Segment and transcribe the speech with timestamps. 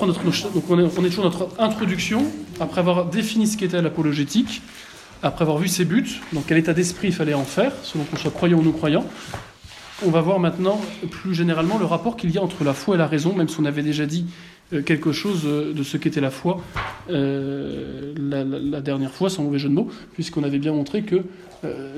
[0.00, 2.24] on est, on est notre introduction,
[2.60, 4.62] après avoir défini ce qu'était l'apologétique,
[5.22, 8.16] après avoir vu ses buts, donc quel état d'esprit il fallait en faire, selon qu'on
[8.16, 9.04] soit croyant ou non croyant.
[10.06, 10.80] On va voir maintenant
[11.10, 13.58] plus généralement le rapport qu'il y a entre la foi et la raison, même si
[13.58, 14.26] on avait déjà dit
[14.72, 16.60] euh, quelque chose euh, de ce qu'était la foi
[17.10, 21.24] euh, la, dernière fois, sans mauvais jeu de mots, puisqu'on avait bien montré que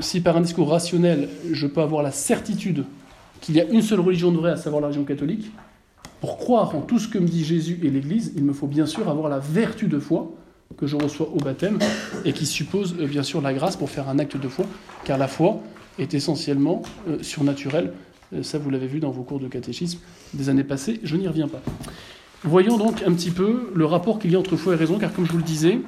[0.00, 2.86] si par un discours rationnel, je peux avoir la certitude
[3.43, 5.50] qu'il y a une seule religion de vrai, à savoir la religion catholique,
[6.21, 8.87] pour croire en tout ce que me dit Jésus et l'Église, il me faut bien
[8.87, 10.30] sûr avoir la vertu de foi
[10.77, 11.79] que je reçois au baptême
[12.24, 14.66] et qui suppose euh, bien sûr la grâce pour faire un acte de foi,
[15.05, 15.60] car la foi
[15.98, 17.93] est essentiellement euh, surnaturelle.
[18.33, 19.98] Euh, ça, vous l'avez vu dans vos cours de catéchisme
[20.34, 21.60] des années passées, je n'y reviens pas.
[22.45, 25.12] Voyons donc un petit peu le rapport qu'il y a entre foi et raison, car
[25.12, 25.80] comme je vous le disais,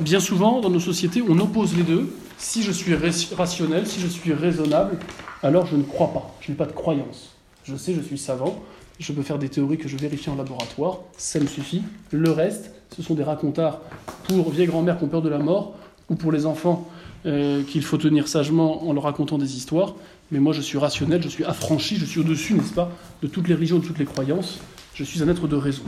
[0.00, 2.12] bien souvent dans nos sociétés, on oppose les deux.
[2.38, 2.94] Si je suis
[3.36, 4.98] rationnel, si je suis raisonnable,
[5.42, 7.34] alors je ne crois pas, je n'ai pas de croyance.
[7.64, 8.62] Je sais, je suis savant,
[9.00, 11.82] je peux faire des théories que je vérifie en laboratoire, ça me suffit.
[12.12, 13.80] Le reste, ce sont des racontards
[14.28, 15.74] pour vieilles grand-mères qui ont peur de la mort,
[16.10, 16.86] ou pour les enfants
[17.24, 19.94] euh, qu'il faut tenir sagement en leur racontant des histoires.
[20.30, 23.48] Mais moi, je suis rationnel, je suis affranchi, je suis au-dessus, n'est-ce pas, de toutes
[23.48, 24.60] les religions, de toutes les croyances.
[24.94, 25.82] Je suis un être de raison.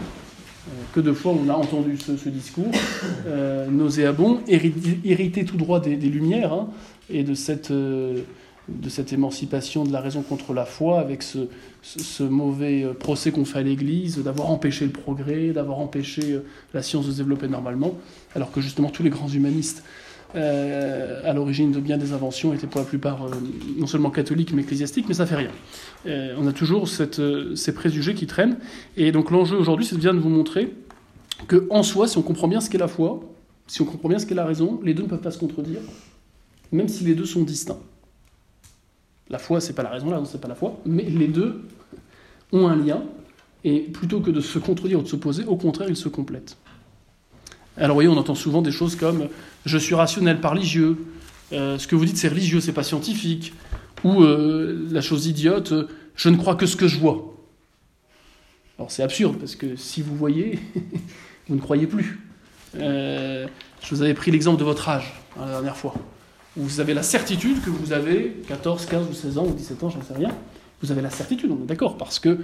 [0.69, 2.71] Euh, que de fois on a entendu ce, discours
[3.27, 6.69] euh, nauséabond, hérité, tout droit des, Lumières, hein,
[7.11, 7.73] et de cette,
[8.69, 11.49] de cette émancipation de la raison contre la foi, avec ce,
[11.83, 16.41] ce, mauvais procès qu'on fait à l'Église, d'avoir empêché le progrès, d'avoir empêché
[16.73, 17.95] la science de se développer normalement,
[18.37, 19.83] alors que justement tous les grands humanistes
[20.35, 23.31] euh, à l'origine de bien des inventions étaient pour la plupart euh,
[23.77, 25.51] non seulement catholiques mais ecclésiastiques, mais ça fait rien.
[26.07, 27.21] Euh, on a toujours cette,
[27.55, 28.57] ces préjugés qui traînent.
[28.97, 30.73] Et donc l'enjeu aujourd'hui, c'est bien de vous montrer
[31.49, 33.21] que en soi, si on comprend bien ce qu'est la foi,
[33.67, 35.81] si on comprend bien ce qu'est la raison, les deux ne peuvent pas se contredire,
[36.71, 37.81] même si les deux sont distincts.
[39.33, 41.63] La foi, c'est pas la raison, la raison, c'est pas la foi, mais les deux
[42.53, 43.03] ont un lien,
[43.65, 46.59] et plutôt que de se contredire ou de s'opposer, au contraire, ils se complètent.
[47.79, 49.29] Alors, vous voyez, on entend souvent des choses comme
[49.65, 50.99] je suis rationnel par religieux,
[51.53, 53.55] euh, ce que vous dites c'est religieux, c'est pas scientifique,
[54.05, 57.35] ou euh, la chose idiote, euh, je ne crois que ce que je vois.
[58.79, 60.59] Alors c'est absurde parce que si vous voyez,
[61.49, 62.21] vous ne croyez plus.
[62.75, 63.49] Je
[63.91, 65.95] vous avais pris l'exemple de votre âge hein, la dernière fois.
[66.57, 69.83] Où vous avez la certitude que vous avez 14, 15 ou 16 ans ou 17
[69.85, 70.31] ans, j'en sais rien.
[70.83, 72.39] Vous avez la certitude, on est d'accord, parce que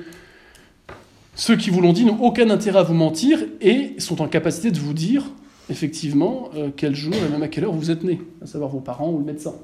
[1.35, 4.71] ceux qui vous l'ont dit n'ont aucun intérêt à vous mentir et sont en capacité
[4.71, 5.25] de vous dire
[5.71, 8.81] effectivement euh, quel jour et même à quelle heure vous êtes né, à savoir vos
[8.81, 9.55] parents ou le médecin.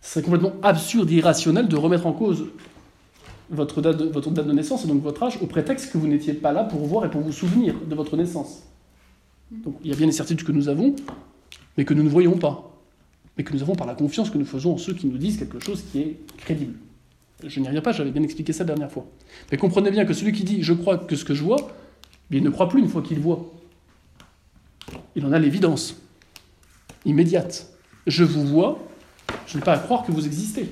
[0.00, 2.46] Ce serait complètement absurde et irrationnel de remettre en cause
[3.50, 6.06] votre date, de, votre date de naissance et donc votre âge au prétexte que vous
[6.06, 8.62] n'étiez pas là pour voir et pour vous souvenir de votre naissance.
[9.50, 10.96] Donc il y a bien des certitudes que nous avons,
[11.76, 12.71] mais que nous ne voyons pas,
[13.36, 15.38] mais que nous avons par la confiance que nous faisons en ceux qui nous disent
[15.38, 16.74] quelque chose qui est crédible.
[17.44, 19.06] Je n'y reviens pas, j'avais bien expliqué ça la dernière fois.
[19.50, 21.56] Mais comprenez bien que celui qui dit je crois que ce que je vois,
[22.30, 23.52] il ne croit plus une fois qu'il voit.
[25.16, 25.96] Il en a l'évidence
[27.04, 27.68] immédiate.
[28.06, 28.78] Je vous vois,
[29.46, 30.68] je n'ai pas à croire que vous existez.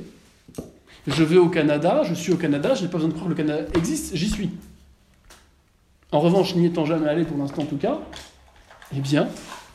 [1.06, 3.40] Je vais au Canada, je suis au Canada, je n'ai pas besoin de croire que
[3.40, 4.50] le Canada existe, j'y suis.
[6.12, 8.00] En revanche, n'y étant jamais allé pour l'instant en tout cas,
[8.94, 9.28] eh bien,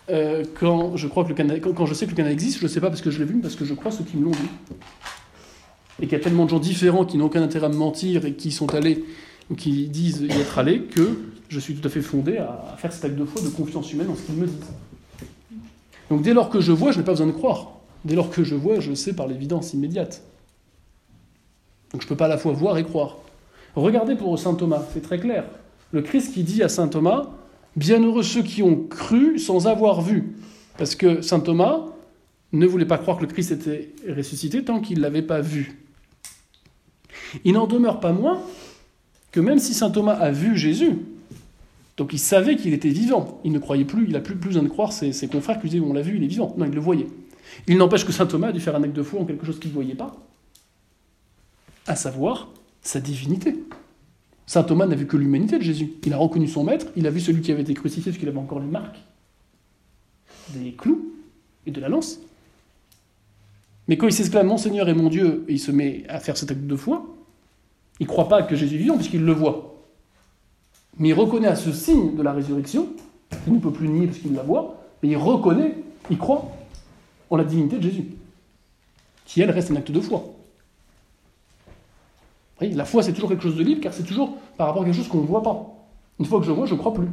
[0.10, 2.64] euh, quand je crois que le Canada, quand, je sais que le Canada existe, je
[2.64, 4.18] ne sais pas parce que je l'ai vu, mais parce que je crois ceux qui
[4.18, 4.38] me l'ont dit.
[6.02, 8.26] Et qu'il y a tellement de gens différents qui n'ont aucun intérêt à me mentir
[8.26, 9.06] et qui sont allés
[9.50, 12.78] ou qui disent y être allés que je suis tout à fait fondé à, à
[12.78, 14.56] faire cet acte de foi de confiance humaine en ce qu'ils me disent.
[16.10, 17.72] Donc dès lors que je vois, je n'ai pas besoin de croire.
[18.04, 20.22] Dès lors que je vois, je sais par l'évidence immédiate.
[21.92, 23.18] Donc je ne peux pas à la fois voir et croire.
[23.76, 25.46] Regardez pour saint Thomas, c'est très clair.
[25.92, 27.30] Le Christ qui dit à saint Thomas
[27.76, 30.36] Bienheureux ceux qui ont cru sans avoir vu.
[30.78, 31.86] Parce que saint Thomas
[32.54, 35.80] ne voulait pas croire que le Christ était ressuscité tant qu'il ne l'avait pas vu.
[37.44, 38.42] Il n'en demeure pas moins
[39.32, 40.98] que même si saint Thomas a vu Jésus,
[41.98, 44.70] donc il savait qu'il était vivant, il ne croyait plus, il a plus besoin de
[44.70, 46.54] croire ses, ses confrères qui disaient on l'a vu, il est vivant.
[46.58, 47.08] Non, il le voyait.
[47.68, 49.60] Il n'empêche que saint Thomas a dû faire un acte de foi en quelque chose
[49.60, 50.16] qu'il ne voyait pas,
[51.88, 52.50] à savoir
[52.82, 53.56] sa divinité.
[54.48, 55.94] Saint Thomas n'a vu que l'humanité de Jésus.
[56.06, 58.30] Il a reconnu son maître, il a vu celui qui avait été crucifié parce qu'il
[58.30, 59.00] avait encore les marques
[60.50, 61.14] des clous
[61.66, 62.20] et de la lance.
[63.88, 66.38] Mais quand il s'exclame Mon Seigneur et mon Dieu, et il se met à faire
[66.38, 67.06] cet acte de foi,
[68.00, 69.84] il ne croit pas que Jésus est vivant puisqu'il le voit.
[70.98, 72.90] Mais il reconnaît à ce signe de la résurrection,
[73.48, 75.76] il ne peut plus nier parce qu'il la voit, mais il reconnaît,
[76.10, 76.52] il croit
[77.30, 78.06] en la divinité de Jésus,
[79.26, 80.36] qui elle reste un acte de foi.
[82.62, 84.96] La foi, c'est toujours quelque chose de libre, car c'est toujours par rapport à quelque
[84.96, 85.76] chose qu'on ne voit pas.
[86.20, 87.08] Une fois que je vois, je ne crois plus.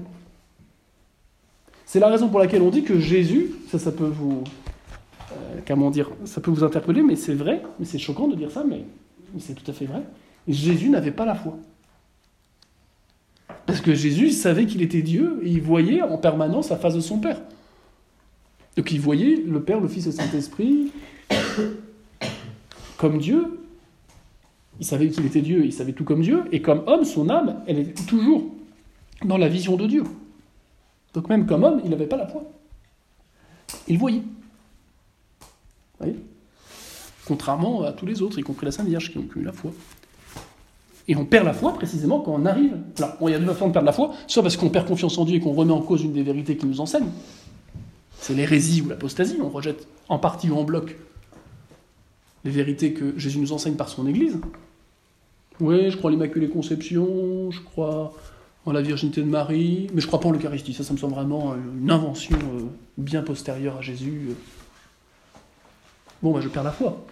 [1.84, 4.44] C'est la raison pour laquelle on dit que Jésus, ça, ça peut vous,
[5.32, 8.50] euh, comment dire, ça peut vous interpeller, mais c'est vrai, mais c'est choquant de dire
[8.50, 8.84] ça, mais,
[9.34, 10.02] mais c'est tout à fait vrai.
[10.48, 11.58] Jésus n'avait pas la foi.
[13.66, 17.00] Parce que Jésus savait qu'il était Dieu et il voyait en permanence la face de
[17.00, 17.40] son Père.
[18.76, 20.92] Donc il voyait le Père, le Fils et le Saint-Esprit
[22.96, 23.60] comme Dieu.
[24.82, 26.42] Il savait qu'il était Dieu, il savait tout comme Dieu.
[26.50, 28.42] Et comme homme, son âme, elle était toujours
[29.24, 30.02] dans la vision de Dieu.
[31.14, 32.42] Donc même comme homme, il n'avait pas la foi.
[33.86, 34.22] Il voyait.
[34.22, 35.46] Vous
[36.00, 36.16] voyez?
[37.28, 39.70] Contrairement à tous les autres, y compris la Sainte Vierge, qui ont eu la foi.
[41.06, 42.76] Et on perd la foi précisément quand on arrive.
[42.98, 45.16] Alors, il y a deux façons de perdre la foi, soit parce qu'on perd confiance
[45.16, 47.06] en Dieu et qu'on remet en cause une des vérités qu'il nous enseigne.
[48.18, 50.96] C'est l'hérésie ou l'apostasie, on rejette en partie ou en bloc
[52.44, 54.40] les vérités que Jésus nous enseigne par son Église.
[55.60, 58.12] Oui, je crois l'Immaculée Conception, je crois
[58.64, 60.72] en la virginité de Marie, mais je crois pas en l'Eucharistie.
[60.72, 62.62] Ça, ça me semble vraiment une invention euh,
[62.96, 64.30] bien postérieure à Jésus.
[66.22, 67.04] Bon, bah, je perds la foi.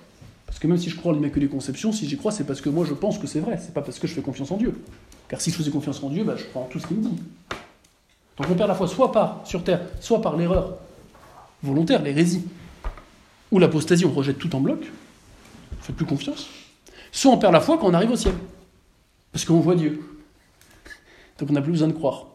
[0.46, 2.68] Parce que même si je crois en l'Immaculée Conception, si j'y crois, c'est parce que
[2.68, 4.74] moi je pense que c'est vrai, c'est pas parce que je fais confiance en Dieu.
[5.28, 7.02] Car si je faisais confiance en Dieu, bah, je crois en tout ce qu'il me
[7.02, 7.16] dit.
[8.36, 10.78] Donc on perd la foi soit par, sur terre, soit par l'erreur
[11.62, 12.42] volontaire, l'hérésie,
[13.52, 14.80] ou l'apostasie, on rejette tout en bloc,
[15.78, 16.48] on fait plus confiance.
[17.12, 18.34] Soit on perd la foi quand on arrive au ciel,
[19.32, 20.00] parce qu'on voit Dieu.
[21.38, 22.26] Donc on n'a plus besoin de croire.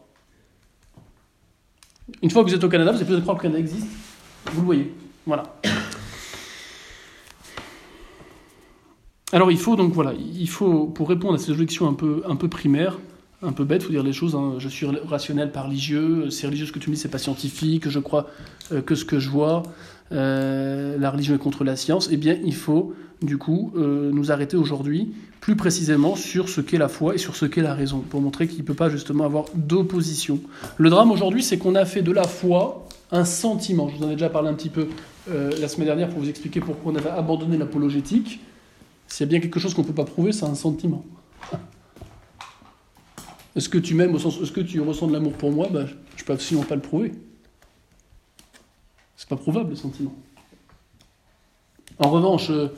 [2.22, 3.58] Une fois que vous êtes au Canada, vous n'avez plus besoin de croire que le
[3.58, 3.88] existe.
[4.52, 4.94] Vous le voyez.
[5.26, 5.44] Voilà.
[9.32, 12.36] Alors il faut donc voilà, il faut pour répondre à ces objections un peu un
[12.36, 12.96] peu primaires,
[13.42, 14.36] un peu bêtes, faut dire les choses.
[14.36, 17.18] Hein, je suis rationnel par religieux, c'est religieux ce que tu me dis, c'est pas
[17.18, 17.88] scientifique.
[17.88, 18.30] Je crois
[18.70, 19.64] euh, que ce que je vois,
[20.12, 22.08] euh, la religion est contre la science.
[22.10, 26.78] Eh bien, il faut du coup euh, nous arrêter aujourd'hui plus précisément sur ce qu'est
[26.78, 29.24] la foi et sur ce qu'est la raison, pour montrer qu'il ne peut pas justement
[29.24, 30.40] avoir d'opposition.
[30.76, 33.88] Le drame aujourd'hui, c'est qu'on a fait de la foi un sentiment.
[33.88, 34.88] Je vous en ai déjà parlé un petit peu
[35.28, 38.40] la semaine dernière pour vous expliquer pourquoi on avait abandonné l'apologétique.
[39.08, 41.04] S'il y a bien quelque chose qu'on ne peut pas prouver, c'est un sentiment.
[43.56, 45.68] Est-ce que tu m'aimes au sens, est-ce que tu ressens de l'amour pour moi?
[45.72, 45.86] Ben,
[46.16, 47.12] Je ne peux absolument pas le prouver.
[49.16, 50.14] C'est pas prouvable le sentiment.
[51.98, 52.68] En revanche, euh,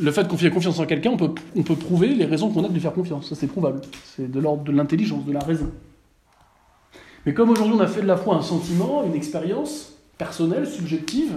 [0.00, 2.64] le fait qu'on fait confiance en quelqu'un, on peut, on peut prouver les raisons qu'on
[2.64, 3.28] a de lui faire confiance.
[3.28, 3.80] Ça, c'est prouvable.
[4.04, 5.70] C'est de l'ordre de l'intelligence, de la raison.
[7.24, 11.34] Mais comme aujourd'hui on a fait de la foi un sentiment, une expérience personnelle, subjective,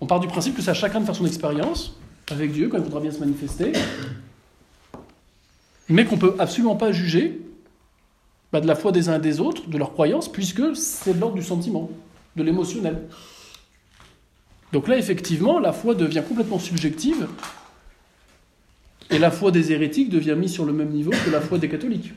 [0.00, 1.96] on part du principe que c'est à chacun de faire son expérience,
[2.30, 3.72] avec Dieu quand il voudra bien se manifester,
[5.88, 7.40] mais qu'on ne peut absolument pas juger
[8.52, 11.20] bah, de la foi des uns et des autres, de leur croyance, puisque c'est de
[11.20, 11.88] l'ordre du sentiment,
[12.36, 13.08] de l'émotionnel.
[14.72, 17.28] Donc là, effectivement, la foi devient complètement subjective,
[19.10, 21.68] et la foi des hérétiques devient mise sur le même niveau que la foi des
[21.68, 22.12] catholiques.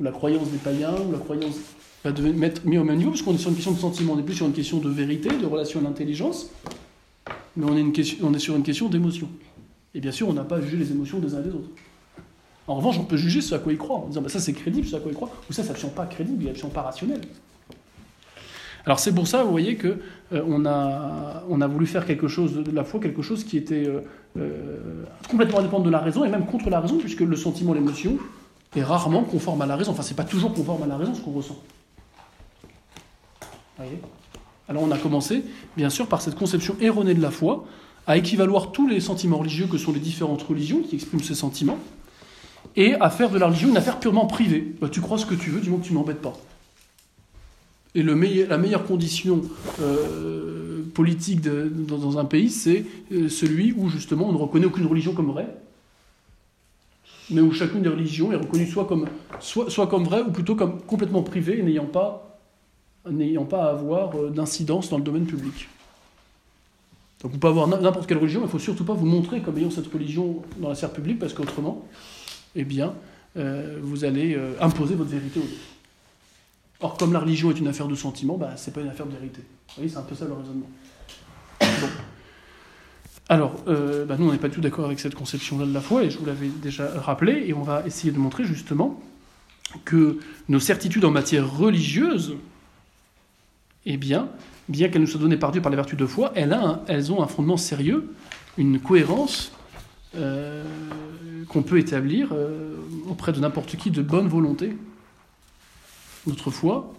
[0.00, 1.56] La croyance des païens, la croyance
[2.02, 4.16] va devenir mise au même niveau, parce qu'on est sur une question de sentiment, on
[4.16, 6.50] n'est plus sur une question de vérité, de relation à l'intelligence,
[7.56, 7.76] mais on
[8.34, 9.28] est, sur une question d'émotion.
[9.94, 11.68] Et bien sûr, on n'a pas jugé les émotions des uns et des autres.
[12.66, 14.52] En revanche, on peut juger ce à quoi ils croient, en disant bah, ça c'est
[14.52, 16.82] crédible, ce à quoi ils croient, ou ça, ça ne pas crédible, ça ne pas
[16.82, 17.20] rationnel.
[18.84, 19.96] Alors c'est pour ça, vous voyez, qu'on
[20.32, 23.56] euh, on, a, on a voulu faire quelque chose de la foi, quelque chose qui
[23.56, 24.00] était euh,
[24.38, 28.18] euh, complètement indépendant de la raison, et même contre la raison, puisque le sentiment, l'émotion,
[28.74, 29.92] est rarement conforme à la raison.
[29.92, 31.58] Enfin, c'est pas toujours conforme à la raison ce qu'on ressent.
[33.40, 34.00] Vous voyez?
[34.68, 35.44] Alors on a commencé,
[35.76, 37.64] bien sûr, par cette conception erronée de la foi,
[38.06, 41.78] à équivaloir tous les sentiments religieux que sont les différentes religions qui expriment ces sentiments,
[42.74, 44.74] et à faire de la religion une affaire purement privée.
[44.80, 46.32] Bah, tu crois ce que tu veux, du moment que tu m'embêtes pas.
[47.94, 48.14] Et le
[48.46, 49.42] la meilleure condition
[49.80, 55.12] euh, politique dans, un pays, c'est euh, celui où justement on ne reconnaît aucune religion
[55.12, 55.54] comme vraie,
[57.30, 61.62] mais où chacune des religions est reconnue soit comme, vraie ou plutôt comme complètement privée
[61.62, 62.28] n'ayant pas
[63.10, 65.68] n'ayant pas à avoir euh, d'incidence dans le domaine public.
[67.20, 69.40] Donc vous pouvez avoir n'importe quelle religion, mais il ne faut surtout pas vous montrer
[69.40, 71.86] comme ayant cette religion dans la sphère publique, parce qu'autrement,
[72.56, 72.94] eh bien,
[73.36, 75.71] vous allez imposer votre vérité aux autres.
[76.82, 79.06] Or, comme la religion est une affaire de sentiment, bah, ce n'est pas une affaire
[79.06, 79.40] de vérité.
[79.40, 80.68] Vous voyez, c'est un peu ça le raisonnement.
[81.60, 81.88] Bon.
[83.28, 86.04] Alors, bah, nous, on n'est pas du tout d'accord avec cette conception-là de la foi,
[86.04, 89.00] et je vous l'avais déjà rappelé, et on va essayer de montrer justement
[89.84, 92.36] que nos certitudes en matière religieuse
[93.86, 94.28] eh bien,
[94.68, 97.26] bien qu'elles nous soient données par Dieu par la vertu de foi, elles, ont un
[97.26, 98.12] fondement sérieux,
[98.58, 99.52] une cohérence
[100.16, 100.64] euh,
[101.48, 102.76] qu'on peut établir euh,
[103.08, 104.76] auprès de n'importe qui de bonne volonté.
[106.26, 106.92] Notre foi,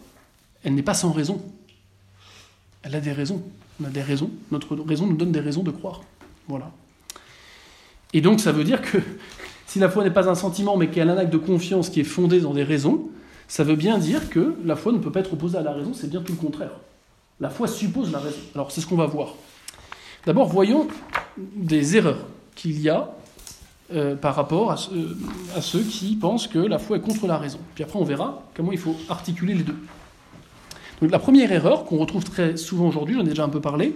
[0.63, 1.41] elle n'est pas sans raison.
[2.81, 3.43] Elle a des raisons.
[3.81, 4.29] On a des raisons.
[4.51, 6.01] Notre raison nous donne des raisons de croire.
[6.47, 6.71] Voilà.
[8.13, 8.97] Et donc ça veut dire que
[9.67, 12.01] si la foi n'est pas un sentiment, mais qu'elle a un acte de confiance qui
[12.01, 13.09] est fondé dans des raisons,
[13.47, 15.93] ça veut bien dire que la foi ne peut pas être opposée à la raison,
[15.93, 16.71] c'est bien tout le contraire.
[17.39, 18.39] La foi suppose la raison.
[18.55, 19.35] Alors c'est ce qu'on va voir.
[20.25, 20.87] D'abord, voyons
[21.37, 22.25] des erreurs
[22.55, 23.13] qu'il y a
[23.91, 24.77] euh, par rapport à,
[25.55, 27.59] à, ceux qui pensent que la foi est contre la raison.
[27.75, 29.75] Puis après, on verra comment il faut articuler les deux.
[31.01, 33.95] Donc la première erreur qu'on retrouve très souvent aujourd'hui, j'en ai déjà un peu parlé,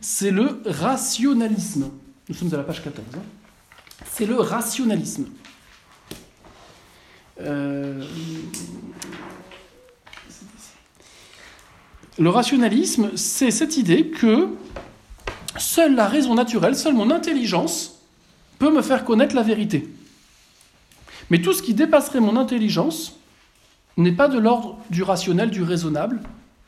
[0.00, 1.90] c'est le rationalisme.
[2.28, 3.06] Nous sommes à la page 14.
[3.14, 3.22] Hein.
[4.10, 5.26] C'est le rationalisme.
[7.40, 8.04] Euh,
[12.18, 14.48] le rationalisme, c'est cette idée que
[15.56, 17.89] seule la raison naturelle, seule mon intelligence
[18.60, 19.88] peut me faire connaître la vérité.
[21.30, 23.18] Mais tout ce qui dépasserait mon intelligence
[23.96, 26.20] n'est pas de l'ordre du rationnel, du raisonnable.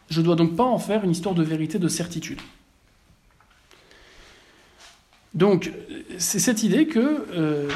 [0.08, 2.40] Je ne dois donc pas en faire une histoire de vérité, de certitude.
[5.34, 5.70] Donc,
[6.18, 7.68] c'est cette idée que euh,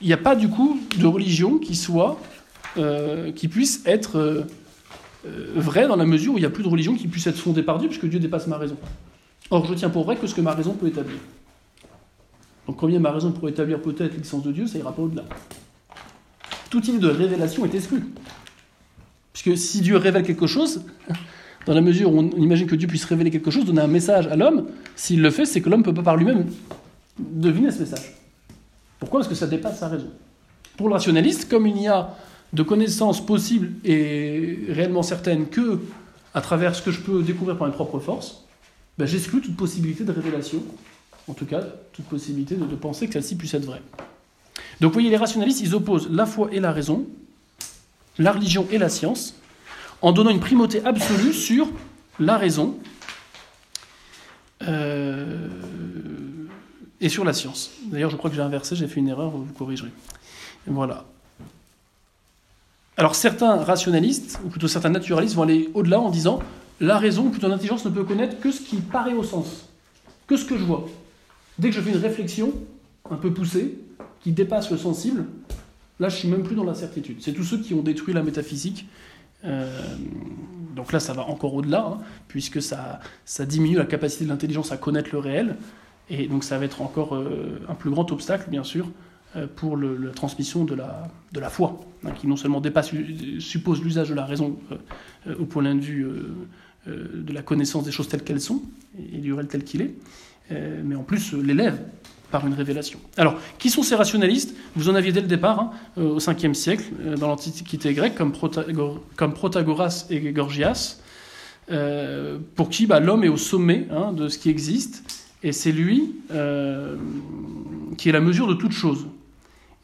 [0.00, 2.20] il n'y a pas du coup de religion qui soit,
[2.78, 4.44] euh, qui puisse être euh,
[5.54, 7.62] vraie dans la mesure où il n'y a plus de religion qui puisse être fondée
[7.62, 8.76] par Dieu, puisque Dieu dépasse ma raison.
[9.50, 11.18] Or, je tiens pour vrai que ce que ma raison peut établir.
[12.70, 15.24] Donc, combien ma raison pourrait établir peut-être l'existence de Dieu, ça ira pas au-delà.
[16.70, 18.04] Toute idée de révélation est exclue.
[19.32, 20.84] Puisque si Dieu révèle quelque chose,
[21.66, 24.28] dans la mesure où on imagine que Dieu puisse révéler quelque chose, donner un message
[24.28, 26.46] à l'homme, s'il le fait, c'est que l'homme ne peut pas par lui-même
[27.18, 28.14] deviner ce message.
[29.00, 29.18] Pourquoi?
[29.18, 30.10] Parce que ça dépasse sa raison.
[30.76, 32.14] Pour le rationaliste, comme il n'y a
[32.52, 35.80] de connaissances possibles et réellement certaines que
[36.34, 38.44] à travers ce que je peux découvrir par mes propres forces,
[38.96, 40.62] ben j'exclus toute possibilité de révélation,
[41.28, 41.62] en tout cas
[41.92, 43.82] toute possibilité de, penser que celle-ci puisse être vraie.
[44.80, 47.06] Donc vous voyez, les rationalistes, ils opposent la foi et la raison,
[48.18, 49.34] la religion et la science,
[50.02, 51.68] en donnant une primauté absolue sur
[52.18, 52.76] la raison
[54.62, 55.48] euh,
[57.00, 57.70] et sur la science.
[57.86, 59.92] D'ailleurs, je crois que j'ai inversé, j'ai fait une erreur, vous corrigerez.
[60.66, 61.04] Voilà.
[62.96, 66.40] Alors certains rationalistes, ou plutôt certains naturalistes, vont aller au-delà en disant
[66.80, 69.66] la raison, plutôt l'intelligence, ne peut connaître que ce qui paraît au sens,
[70.26, 70.86] que ce que je vois.
[71.58, 72.52] Dès que je fais une réflexion
[73.10, 73.78] un peu poussée,
[74.20, 75.24] qui dépasse le sensible,
[75.98, 77.18] là je suis même plus dans l'incertitude.
[77.20, 78.86] C'est tous ceux qui ont détruit la métaphysique
[79.44, 79.66] euh,
[80.76, 83.00] donc là, ça va encore au-delà, hein, puisque ça,
[83.46, 85.56] diminue la capacité de l'intelligence à connaître le réel,
[86.08, 88.88] et donc ça va être encore euh, un plus grand obstacle, bien sûr,
[89.36, 92.90] euh, pour la transmission de la, la foi, hein, qui non seulement dépasse,
[93.38, 94.58] suppose l'usage de la raison
[95.38, 96.06] au point de vue
[96.86, 98.62] de la connaissance des choses telles qu'elles sont,
[99.12, 99.94] et du réel tel qu'il est,
[100.50, 101.78] mais en plus l'élève
[102.30, 102.98] par une révélation.
[103.16, 104.54] Alors, qui sont ces rationalistes?
[104.76, 108.14] Vous en aviez dès le départ, hein, euh, au 5e siècle, euh, dans l'Antiquité grecque,
[108.14, 111.00] comme, Protagoras et Gorgias,
[111.70, 115.04] euh, pour qui bah, l'homme est au sommet hein, de ce qui existe,
[115.42, 116.14] et c'est lui
[117.96, 119.06] qui est la mesure de toute chose.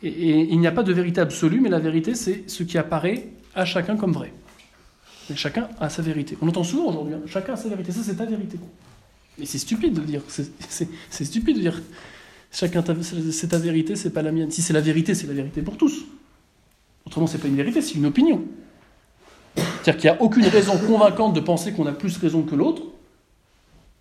[0.02, 2.78] Et, et il n'y a pas de vérité absolue, mais la vérité, c'est ce qui
[2.78, 4.32] apparaît à chacun comme vrai.
[5.28, 6.36] Mais chacun a sa vérité.
[6.40, 8.58] On entend souvent aujourd'hui, hein, chacun a sa vérité, ça c'est ta vérité.
[9.38, 11.80] Mais c'est stupide de dire, c'est stupide de dire
[12.52, 12.82] Chacun,
[13.32, 14.50] c'est ta vérité, c'est pas la mienne.
[14.50, 16.06] Si c'est la vérité, c'est la vérité pour tous.
[17.06, 18.42] Autrement, c'est pas une vérité, c'est une opinion.
[19.56, 22.82] C'est-à-dire qu'il n'y a aucune raison convaincante de penser qu'on a plus raison que l'autre,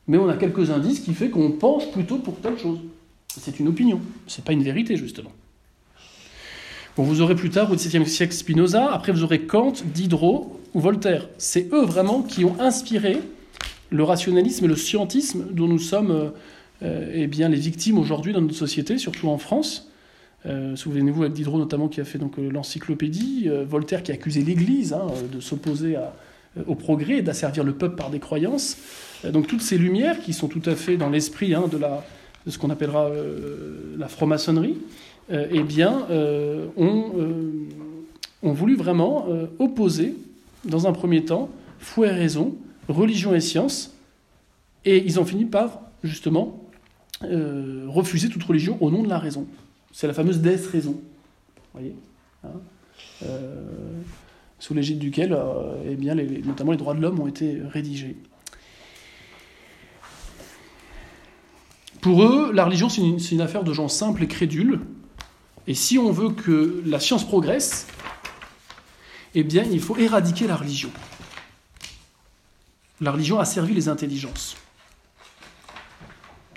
[0.07, 2.79] mais on a quelques indices qui fait qu'on penche plutôt pour telle chose.
[3.27, 5.31] C'est une opinion, c'est pas une vérité, justement.
[6.95, 11.27] Vous aurez plus tard, au XVIIe siècle, Spinoza, après vous aurez Kant, Diderot ou Voltaire.
[11.37, 13.19] C'est eux vraiment qui ont inspiré
[13.95, 16.29] le rationalisme et le scientisme dont nous sommes euh,
[16.83, 19.89] euh, eh bien, les victimes aujourd'hui dans notre société, surtout en France.
[20.45, 25.07] Euh, Souvenez-vous avec Diderot notamment qui a fait l'encyclopédie, Voltaire qui a accusé l'Église hein,
[25.31, 25.97] de s'opposer
[26.67, 28.77] au progrès et d'asservir le peuple par des croyances.
[29.31, 31.79] donc toutes ces lumières qui sont tout à fait dans l'esprit hein, de,
[32.51, 33.09] ce qu'on appellera
[33.97, 34.77] la franc-maçonnerie,
[35.31, 36.05] eh bien,
[36.77, 37.11] ont,
[38.43, 40.15] voulu vraiment opposer,
[40.63, 41.49] dans un premier temps,
[41.79, 42.55] foi et raison,
[42.87, 43.95] religion et science,
[44.83, 46.61] et ils ont fini par, justement,
[47.23, 49.47] euh, refuser toute religion au nom de la raison.
[49.91, 50.99] C'est la fameuse déesse raison.
[51.73, 51.95] voyez
[52.43, 52.49] hein
[53.23, 53.63] euh,
[54.59, 58.17] Sous l'égide duquel, euh, eh notamment les droits de l'homme ont été rédigés.
[62.01, 64.81] Pour eux, la religion, c'est une, une, affaire de gens simples et crédules.
[65.65, 67.87] Et si on veut que la science progresse,
[69.33, 70.91] eh bien, il faut éradiquer la religion.
[73.01, 74.55] La religion a servi les intelligences.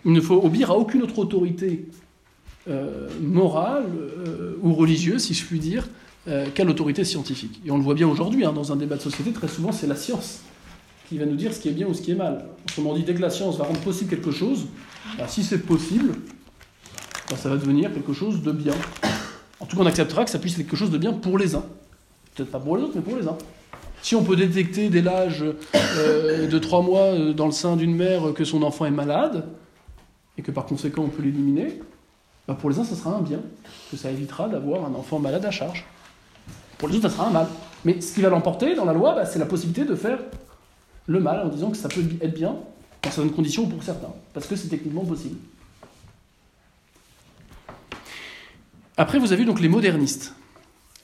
[0.04, 1.86] Il ne faut obéir à aucune autre autorité
[2.68, 5.88] euh, morale euh, ou religieuse, si je puis dire,
[6.28, 7.60] euh, qu'à l'autorité scientifique.
[7.64, 9.86] Et on le voit bien aujourd'hui, hein, dans un débat de société, très souvent c'est
[9.86, 10.40] la science
[11.08, 12.44] qui va nous dire ce qui est bien ou ce qui est mal.
[12.64, 14.66] Autrement dit, dès que la science va rendre possible quelque chose,
[15.16, 16.12] bah, si c'est possible,
[17.30, 18.74] bah, ça va devenir quelque chose de bien.
[19.58, 21.54] En tout cas, on acceptera que ça puisse être quelque chose de bien pour les
[21.54, 21.64] uns.
[22.34, 23.38] Peut-être pas pour les autres, mais pour les uns.
[24.02, 28.44] Si on peut détecter dès l'âge de 3 mois dans le sein d'une mère que
[28.44, 29.44] son enfant est malade,
[30.38, 31.80] et que par conséquent on peut l'éliminer,
[32.46, 33.40] bah, pour les uns, ça sera un bien,
[33.90, 35.84] que ça évitera d'avoir un enfant malade à charge.
[36.78, 37.46] Pour les autres, ça sera un mal.
[37.84, 40.18] Mais ce qui va l'emporter dans la loi, bah, c'est la possibilité de faire
[41.06, 42.56] le mal en disant que ça peut être bien
[43.02, 45.36] dans certaines conditions pour certains, parce que c'est techniquement possible.
[48.96, 50.34] Après, vous avez donc les modernistes.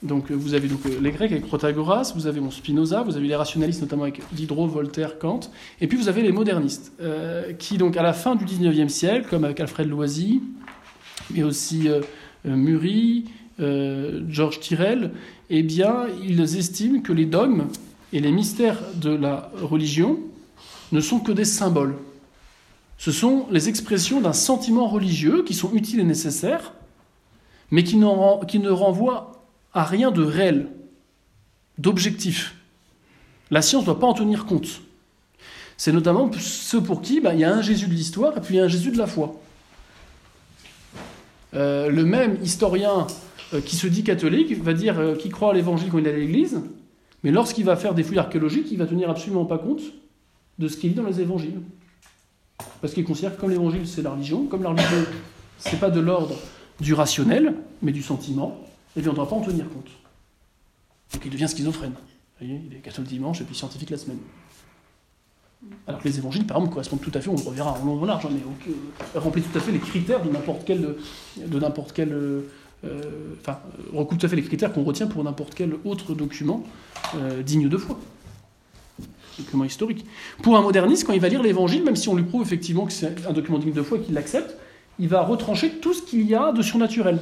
[0.05, 3.81] Donc, vous avez donc les Grecs avec Protagoras, vous avez Spinoza, vous avez les rationalistes
[3.81, 5.39] notamment avec Diderot, Voltaire, Kant,
[5.81, 9.27] et puis vous avez les modernistes, euh, qui donc à la fin du 19e siècle,
[9.29, 10.43] comme avec Alfred Loisy,
[11.33, 12.01] mais aussi euh,
[12.45, 13.23] euh, Murray,
[13.57, 15.11] Georges Tyrrell,
[15.49, 17.67] eh bien, ils estiment que les dogmes
[18.11, 20.19] et les mystères de la religion
[20.91, 21.95] ne sont que des symboles.
[22.97, 26.73] Ce sont les expressions d'un sentiment religieux qui sont utiles et nécessaires,
[27.71, 27.97] mais qui
[28.47, 29.34] qui ne renvoient
[29.75, 30.69] à rien de réel,
[31.77, 32.55] d'objectif.
[33.51, 34.81] La science ne doit pas en tenir compte.
[35.77, 38.57] C'est notamment ceux pour qui ben, il y a un Jésus de l'histoire et puis
[38.57, 39.35] un Jésus de la foi.
[41.53, 43.05] Euh, le même historien
[43.53, 46.13] euh, qui se dit catholique va dire euh, qu'il croit à l'évangile quand il est
[46.13, 46.61] à l'église,
[47.23, 49.81] mais lorsqu'il va faire des fouilles archéologiques, il va tenir absolument pas compte
[50.57, 51.59] de ce qu'il dit dans les évangiles.
[52.81, 55.03] Parce qu'il considère que comme l'évangile c'est la religion, comme la religion
[55.59, 56.35] c'est pas de l'ordre
[56.79, 58.57] du rationnel, mais du sentiment,
[58.95, 59.89] eh bien on ne doit pas en tenir compte.
[61.13, 61.91] Donc il devient schizophrène.
[61.91, 64.19] Vous voyez, il est catholique dimanche et puis scientifique la semaine.
[65.87, 68.01] Alors que les évangiles, par exemple, correspondent tout à fait, on le reverra en long
[68.01, 70.95] en large, mais euh, remplissent tout à fait les critères de n'importe quel,
[71.37, 72.41] de n'importe quel, euh,
[73.39, 73.59] enfin,
[73.93, 76.63] recoupent tout à fait les critères qu'on retient pour n'importe quel autre document
[77.15, 77.99] euh, digne de foi,
[79.39, 80.05] document historique.
[80.43, 82.93] Pour un moderniste, quand il va lire l'évangile, même si on lui prouve effectivement que
[82.93, 84.55] c'est un document digne de foi et qu'il l'accepte,
[84.99, 87.19] il va retrancher tout ce qu'il y a de surnaturel.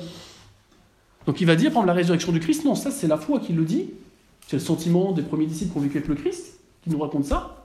[1.25, 3.53] Donc il va dire, par la résurrection du Christ, non, ça c'est la foi qui
[3.53, 3.91] le dit,
[4.47, 7.25] c'est le sentiment des premiers disciples qui ont vécu avec le Christ, qui nous raconte
[7.25, 7.63] ça,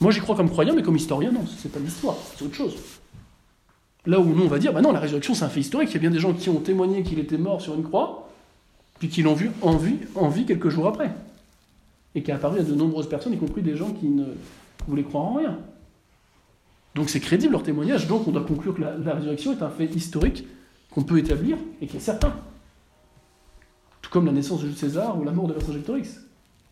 [0.00, 2.74] moi, j'y crois comme croyant, mais comme historien, non, c'est pas l'histoire, c'est autre chose.
[4.06, 5.90] Là où nous, on va dire, bah non, la résurrection, c'est un fait historique.
[5.90, 8.30] Il y a bien des gens qui ont témoigné qu'il était mort sur une croix,
[8.98, 11.10] puis qui l'ont vu en vie, en vie quelques jours après.
[12.14, 14.24] Et qui a apparu à de nombreuses personnes, y compris des gens qui ne
[14.88, 15.58] voulaient croire en rien.
[16.94, 19.84] Donc c'est crédible leur témoignage, donc on doit conclure que la, résurrection est un fait
[19.84, 20.44] historique
[20.90, 22.34] qu'on peut établir et qui est certain.
[24.10, 26.20] Comme la naissance de Jules César ou la mort de Vercingétorix.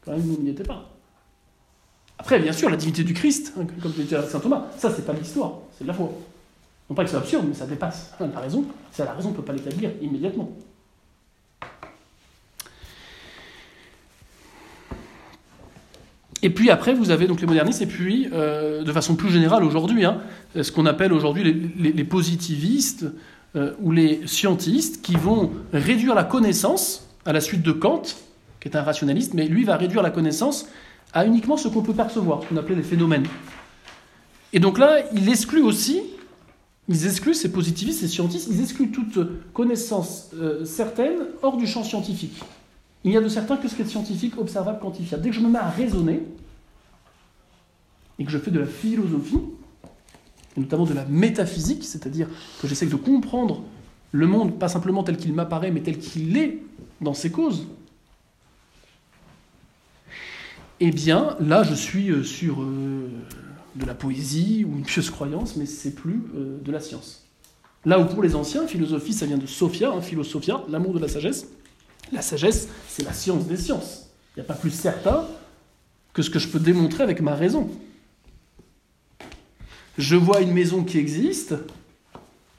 [0.05, 0.88] Quand même, nous n'y était pas.
[2.18, 5.12] Après, bien sûr, la divinité du Christ, hein, comme disait saint Thomas, ça, c'est pas
[5.12, 6.11] l'histoire, c'est de la foi.
[6.90, 8.12] Non pas que c'est absurde, mais ça dépasse.
[8.18, 10.51] La raison, c'est la raison, on ne peut pas l'établir immédiatement.
[16.42, 19.64] Et puis après, vous avez donc les modernistes, et puis, euh, de façon plus générale
[19.64, 20.20] aujourd'hui, hein,
[20.61, 23.07] ce qu'on appelle aujourd'hui les, positivistes
[23.57, 28.02] euh, ou les scientistes, qui vont réduire la connaissance à la suite de Kant,
[28.58, 30.66] qui est un rationaliste, mais lui va réduire la connaissance
[31.12, 33.26] à uniquement ce qu'on peut percevoir, ce qu'on appelait les phénomènes.
[34.54, 36.00] Et donc là, il exclut aussi,
[36.88, 39.18] ils excluent ces positivistes, ces scientifiques, ils excluent toute
[39.52, 42.40] connaissance euh, certaine hors du champ scientifique.
[43.04, 45.22] Il n'y a de certain que ce qui est scientifique, observable, quantifiable.
[45.22, 46.22] Dès que je me mets à raisonner,
[48.18, 49.40] et que je fais de la philosophie,
[50.56, 52.26] et notamment de la métaphysique, c'est-à-dire
[52.62, 53.62] que j'essaie de comprendre
[54.12, 56.62] le monde, pas simplement tel qu'il m'apparaît, mais tel qu'il est
[57.00, 57.66] dans ses causes,
[60.80, 63.08] eh bien, là, je suis euh, sur euh,
[63.74, 67.24] de la poésie ou une pieuse croyance, mais c'est plus euh, de la science.
[67.84, 71.08] Là où pour les anciens, philosophie, ça vient de Sophia, hein, philosophia, l'amour de la
[71.08, 71.48] sagesse.
[72.12, 74.08] La sagesse, c'est la science des sciences.
[74.37, 75.26] Il n'y a pas plus certain
[76.12, 77.70] que ce que je peux démontrer avec ma raison.
[79.96, 81.54] Je vois une maison qui existe,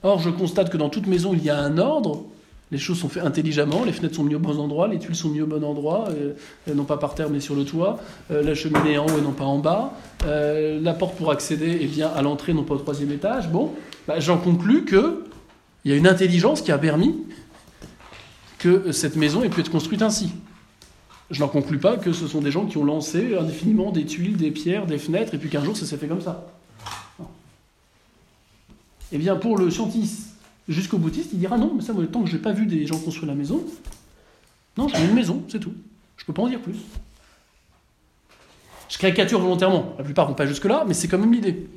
[0.03, 2.25] or je constate que dans toute maison, il y a un ordre,
[2.71, 5.29] les choses sont faites intelligemment, les fenêtres sont mises au bon endroit, les tuiles sont
[5.29, 6.33] mises au bon endroit, euh,
[6.73, 7.99] non pas par terre mais sur le toit,
[8.31, 9.93] euh, la cheminée est en haut et non pas en bas,
[10.25, 13.49] euh, la porte pour accéder est bien à l'entrée, non pas au troisième étage.
[13.49, 13.73] Bon,
[14.07, 15.23] bah, j'en conclus que
[15.83, 17.15] il y a une intelligence qui a permis
[18.59, 20.31] que cette maison ait pu être construite ainsi.
[21.31, 24.35] Je n'en conclus pas que ce sont des gens qui ont lancé indéfiniment des tuiles,
[24.35, 26.47] des pierres, des fenêtres, et puis qu'un jour ça s'est fait comme ça.
[29.11, 30.28] Eh bien, pour le scientiste
[30.69, 32.97] jusqu'au boutiste, il dira non, mais ça, tant que je n'ai pas vu des gens
[32.99, 33.63] construire la maison,
[34.77, 35.73] non, j'ai une maison, c'est tout.
[36.15, 36.77] Je ne peux pas en dire plus.
[38.87, 39.93] Je caricature volontairement.
[39.97, 41.67] La plupart vont pas jusque-là, mais c'est quand même l'idée.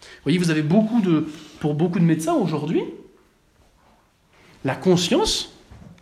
[0.00, 1.26] Vous voyez, vous avez beaucoup de,
[1.60, 2.82] pour beaucoup de médecins aujourd'hui,
[4.64, 5.52] la conscience,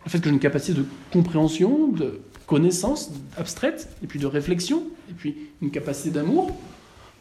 [0.03, 4.83] le fait que j'ai une capacité de compréhension, de connaissance abstraite, et puis de réflexion,
[5.09, 6.55] et puis une capacité d'amour,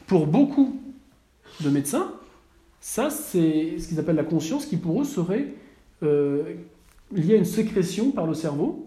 [0.06, 0.80] pour beaucoup
[1.60, 2.12] de médecins,
[2.86, 5.46] ça, c'est ce qu'ils appellent la conscience, qui pour eux serait
[6.02, 6.42] euh,
[7.10, 8.86] liée à une sécrétion par le cerveau,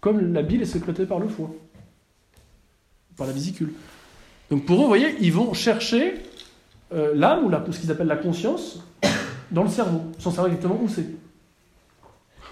[0.00, 1.50] comme la bile est sécrétée par le foie,
[3.18, 3.74] par la vésicule.
[4.50, 6.14] Donc pour eux, vous voyez, ils vont chercher
[6.94, 8.82] euh, l'âme, ou ce qu'ils appellent la conscience,
[9.50, 11.06] dans le cerveau, sans savoir exactement où c'est.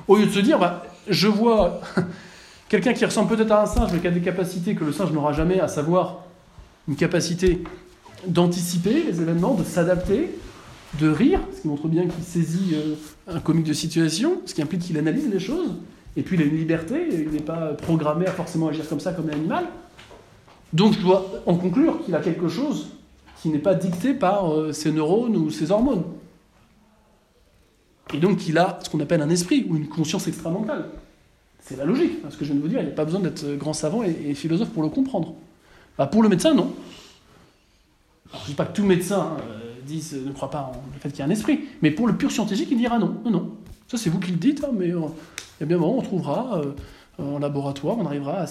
[0.06, 1.80] Au lieu de se dire, bah, je vois
[2.68, 5.10] quelqu'un qui ressemble peut-être à un singe, mais qui a des capacités que le singe
[5.10, 6.26] n'aura jamais, à savoir
[6.86, 7.64] une capacité
[8.26, 10.38] d'anticiper les événements, de s'adapter,
[10.98, 12.94] de rire, ce qui montre bien qu'il saisit euh,
[13.28, 15.74] un comique de situation, ce qui implique qu'il analyse les choses,
[16.16, 19.12] et puis il a une liberté, il n'est pas programmé à forcément agir comme ça,
[19.12, 19.66] comme un animal.
[20.72, 22.88] Donc je dois en conclure qu'il a quelque chose
[23.40, 26.04] qui n'est pas dicté par euh, ses neurones ou ses hormones.
[28.14, 30.87] Et donc il a ce qu'on appelle un esprit ou une conscience extramentale.
[31.61, 33.04] C'est la logique, hein, ce que je viens de vous dire, il n'y a pas
[33.04, 35.35] besoin d'être grand savant et, philosophe pour le comprendre.
[35.98, 36.72] Bah, pour le médecin, non.
[38.32, 39.37] je ne dis pas que tout médecin
[39.87, 42.07] euh, dise, ne croit pas en le fait qu'il y a un esprit, mais pour
[42.07, 43.57] le pur scientifique, il dira non, non, non.
[43.88, 46.61] Ça c'est vous qui le dites, hein, mais euh, moment, on trouvera
[47.18, 48.46] en laboratoire, on arrivera à,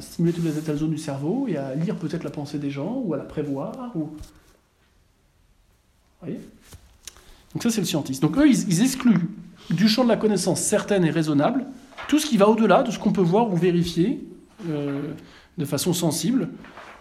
[0.00, 3.14] stimuler toutes les zones du cerveau et à lire peut-être la pensée des gens ou
[3.14, 3.92] à la prévoir.
[3.94, 4.10] Ou...
[6.20, 6.40] Vous voyez
[7.52, 8.22] Donc ça, c'est le scientiste.
[8.22, 9.28] Donc eux, ils, excluent
[9.70, 11.66] du champ de la connaissance certaine et raisonnable
[12.08, 14.26] tout ce qui va au-delà de ce qu'on peut voir ou vérifier
[14.68, 15.12] euh,
[15.58, 16.48] de façon sensible.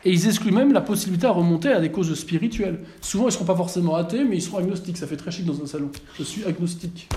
[0.07, 2.79] Et ils excluent même la possibilité à remonter à des causes spirituelles.
[3.01, 4.95] Souvent, ils ne seront pas forcément athées, mais ils seront agnostiques.
[4.95, 5.91] Ça fait très chic dans un salon.
[6.17, 7.09] Je suis agnostique.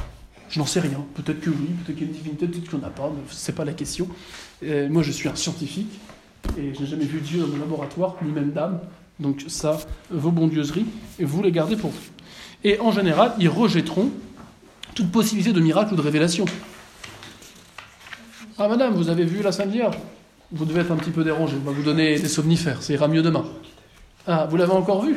[0.49, 1.07] Je n'en sais rien.
[1.15, 3.13] Peut-être que oui, peut-être qu'il y a une divinité, peut-être qu'il n'y en a pas,
[3.31, 4.09] ce n'est pas la question.
[4.91, 6.01] moi, je suis un scientifique
[6.59, 8.81] et je n'ai jamais vu Dieu dans mon laboratoire, ni même d'âme.
[9.21, 9.79] Donc ça,
[10.11, 10.87] vos bondieuseries,
[11.21, 12.11] vous les gardez pour vous.
[12.65, 14.11] Et en général, ils rejetteront
[14.97, 16.45] toute possibilité de miracle ou de révélation.
[18.59, 19.97] Ah madame, vous avez vu la Sainte Vierge
[20.53, 23.07] Vous devez être un petit peu dérangé, on va vous donner des somnifères, ça ira
[23.07, 23.45] mieux demain.
[24.27, 25.17] Ah, vous l'avez encore vu?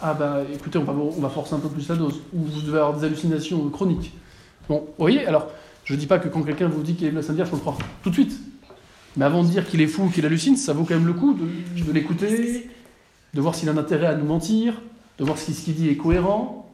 [0.00, 2.20] Ah bah écoutez, on va, forcer un peu plus la dose.
[2.32, 4.12] Ou vous devez avoir des hallucinations chroniques.
[4.68, 5.48] Bon, vous voyez, alors,
[5.84, 7.56] je ne dis pas que quand quelqu'un vous dit qu'il est la Sainte Vierge, faut
[7.56, 8.38] le croire tout de suite.
[9.16, 11.14] Mais avant de dire qu'il est fou ou qu'il hallucine, ça vaut quand même le
[11.14, 12.68] coup de, de l'écouter,
[13.34, 14.74] de voir s'il a un intérêt à nous mentir,
[15.18, 16.70] de voir si ce qu'il dit est cohérent.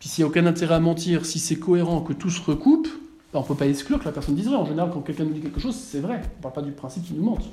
[0.00, 2.88] Puis s'il n'y a aucun intérêt à mentir, si c'est cohérent, que tout se recoupe,
[3.34, 4.56] on ne peut pas exclure que la personne dise vrai.
[4.56, 6.20] En général, quand quelqu'un nous dit quelque chose, c'est vrai.
[6.24, 7.48] On ne parle pas du principe qu'il nous mente.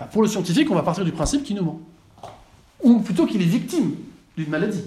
[0.00, 1.80] Bah, pour le scientifique, on va partir du principe qu'il nous ment
[2.82, 3.94] ou plutôt qu'il est victime
[4.36, 4.84] d'une maladie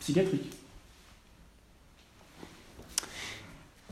[0.00, 0.50] psychiatrique.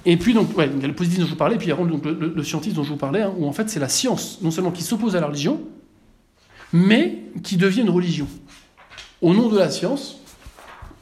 [0.04, 1.70] Et puis, donc, il y a le positif dont je vous parlais, et puis il
[1.70, 3.88] y a donc, le, scientiste dont je vous parlais, hein, où en fait c'est la
[3.88, 5.60] science, non seulement qui s'oppose à la religion,
[6.72, 8.26] mais qui devient une religion.
[9.20, 10.18] Au nom de la science,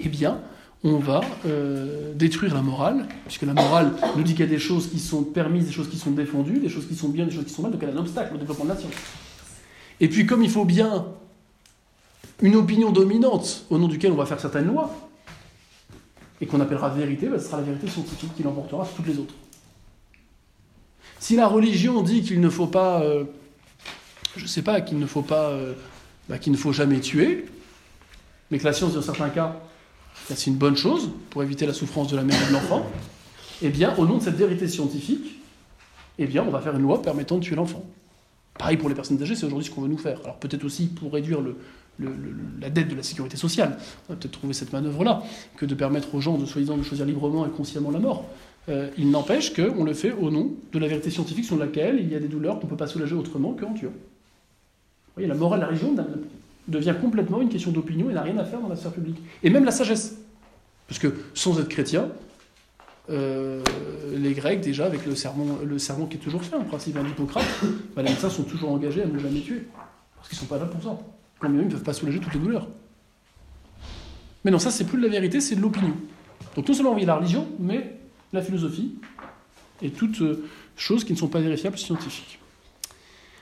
[0.01, 0.39] eh bien,
[0.83, 4.59] on va euh, détruire la morale, puisque la morale nous dit qu'il y a des
[4.59, 7.33] choses qui sont permises, des choses qui sont défendues, des choses qui sont bien, des
[7.33, 8.93] choses qui sont mal, donc elle est un obstacle au développement de la science.
[10.01, 11.07] Et puis, comme il faut bien
[12.41, 14.91] une opinion dominante au nom duquel on va faire certaines lois,
[16.41, 19.19] et qu'on appellera vérité, bah, ce sera la vérité scientifique qui l'emportera sur toutes les
[19.19, 19.35] autres.
[21.19, 23.25] Si la religion dit qu'il ne faut pas, euh,
[24.37, 25.75] je ne sais pas, qu'il ne faut pas, euh,
[26.31, 27.45] bah, qu'il ne faut jamais tuer,
[28.51, 29.61] mais que la science, dans certains cas,
[30.27, 32.87] c'est une bonne chose pour éviter la souffrance de la mère et de l'enfant,
[33.63, 35.41] eh bien, au nom de cette vérité scientifique,
[36.19, 37.85] eh bien, on va faire une loi permettant de tuer l'enfant.
[38.59, 40.21] Pareil pour les personnes âgées, c'est aujourd'hui ce qu'on veut nous faire.
[40.23, 41.41] Alors peut-être aussi pour réduire
[42.61, 43.79] la dette de la sécurité sociale.
[44.09, 45.23] On va peut-être trouver cette manœuvre-là,
[45.57, 48.27] que de permettre aux gens de de choisir librement et consciemment la mort.
[48.69, 52.11] Euh, il n'empêche qu'on le fait au nom de la vérité scientifique sur laquelle il
[52.11, 53.91] y a des douleurs qu'on ne peut pas soulager autrement qu'en tuant.
[53.91, 55.95] Vous voyez, la morale de la religion
[56.69, 59.19] devient complètement une question d'opinion et n'a rien à faire dans la sphère publique.
[59.43, 60.17] Et même la sagesse.
[60.89, 62.09] Parce que sans être chrétien,
[63.11, 63.63] euh,
[64.13, 67.45] les Grecs, déjà, avec le serment, le serment qui est toujours fait, en principe d'Hippocrate,
[67.97, 69.63] bah, les médecins sont toujours engagés à ne jamais tuer.
[70.17, 70.99] Parce qu'ils ne sont pas là pour ça.
[71.39, 72.69] Quand même, ils ne peuvent pas soulager toutes les douleurs.
[74.45, 75.95] Mais non, ça, c'est plus de la vérité, c'est de l'opinion.
[76.57, 77.97] Donc, non seulement on vit la religion, mais
[78.33, 78.95] la philosophie
[79.83, 80.45] et toutes euh,
[80.77, 82.39] choses qui ne sont pas vérifiables scientifiques.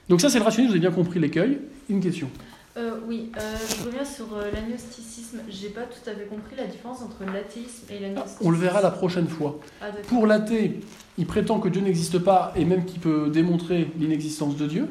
[0.09, 1.59] Donc, ça, c'est le rationnel, vous avez bien compris l'écueil.
[1.89, 2.31] Une question
[2.77, 5.41] euh, Oui, euh, je reviens sur l'agnosticisme.
[5.49, 8.47] J'ai pas tout à fait compris la différence entre l'athéisme et l'agnosticisme.
[8.47, 9.59] on le verra la prochaine fois.
[9.81, 10.81] Ah, Pour l'athée,
[11.17, 14.89] il prétend que Dieu n'existe pas et même qu'il peut démontrer l'inexistence de Dieu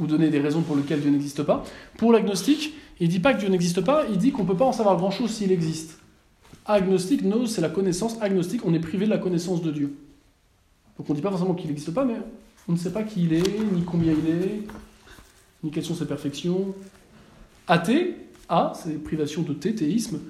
[0.00, 1.64] ou donner des raisons pour lesquelles Dieu n'existe pas.
[1.98, 4.56] Pour l'agnostique, il ne dit pas que Dieu n'existe pas, il dit qu'on ne peut
[4.56, 5.98] pas en savoir grand-chose s'il existe.
[6.64, 8.16] Agnostique, nous, c'est la connaissance.
[8.20, 9.96] Agnostique, on est privé de la connaissance de Dieu.
[10.96, 12.16] Donc on ne dit pas forcément qu'il n'existe pas, mais
[12.68, 14.62] on ne sait pas qui il est, ni combien il est,
[15.62, 16.74] ni quelles sont ses perfections.
[17.68, 18.16] Athée,
[18.48, 20.20] A, c'est privation de thé, théisme,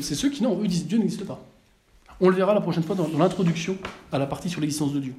[0.00, 1.44] c'est ceux qui, non, eux disent Dieu n'existe pas.
[2.20, 3.76] On le verra la prochaine fois dans, dans l'introduction
[4.12, 5.14] à la partie sur l'existence de Dieu.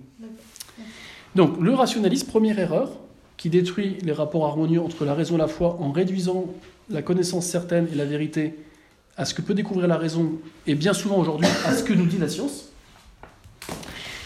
[1.36, 2.91] Donc, le rationalisme, première erreur,
[3.38, 6.45] qui détruit les rapports harmonieux entre la raison et la foi en réduisant
[6.89, 8.55] la connaissance certaine et la vérité
[9.17, 10.33] à ce que peut découvrir la raison
[10.65, 12.69] et bien souvent aujourd'hui à ce que nous dit la science.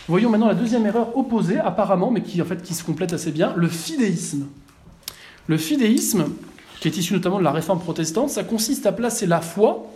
[0.08, 3.32] Voyons maintenant la deuxième erreur opposée apparemment, mais qui en fait qui se complète assez
[3.32, 4.48] bien, le fidéisme.
[5.48, 6.26] Le fidéisme,
[6.80, 9.88] qui est issu notamment de la réforme protestante, ça consiste à placer la foi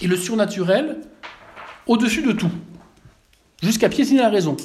[0.00, 0.98] et le surnaturel
[1.86, 2.50] au-dessus de tout,
[3.62, 4.56] jusqu'à piétiner la raison.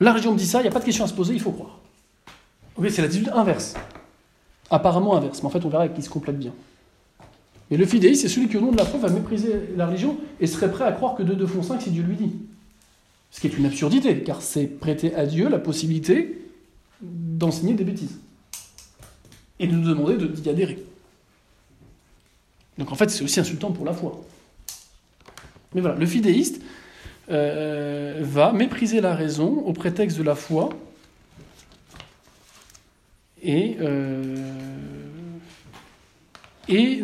[0.00, 1.40] La religion me dit ça, il n'y a pas de question à se poser, il
[1.40, 1.78] faut croire.
[2.76, 3.74] Oui, c'est l'attitude inverse.
[4.70, 6.52] Apparemment inverse, mais en fait on verra qu'il se complète bien.
[7.70, 10.18] Et le fidéiste, c'est celui qui au nom de la foi va mépriser la religion
[10.40, 12.32] et serait prêt à croire que 2 2 font 5 si Dieu lui dit.
[13.30, 16.48] Ce qui est une absurdité, car c'est prêter à Dieu la possibilité
[17.00, 18.18] d'enseigner des bêtises.
[19.60, 20.82] Et de nous demander d'y adhérer.
[22.78, 24.20] Donc en fait, c'est aussi insultant pour la foi.
[25.74, 26.62] Mais voilà, le fidéiste
[27.30, 30.70] euh, va mépriser la raison au prétexte de la foi
[33.42, 34.34] et, euh,
[36.68, 37.02] et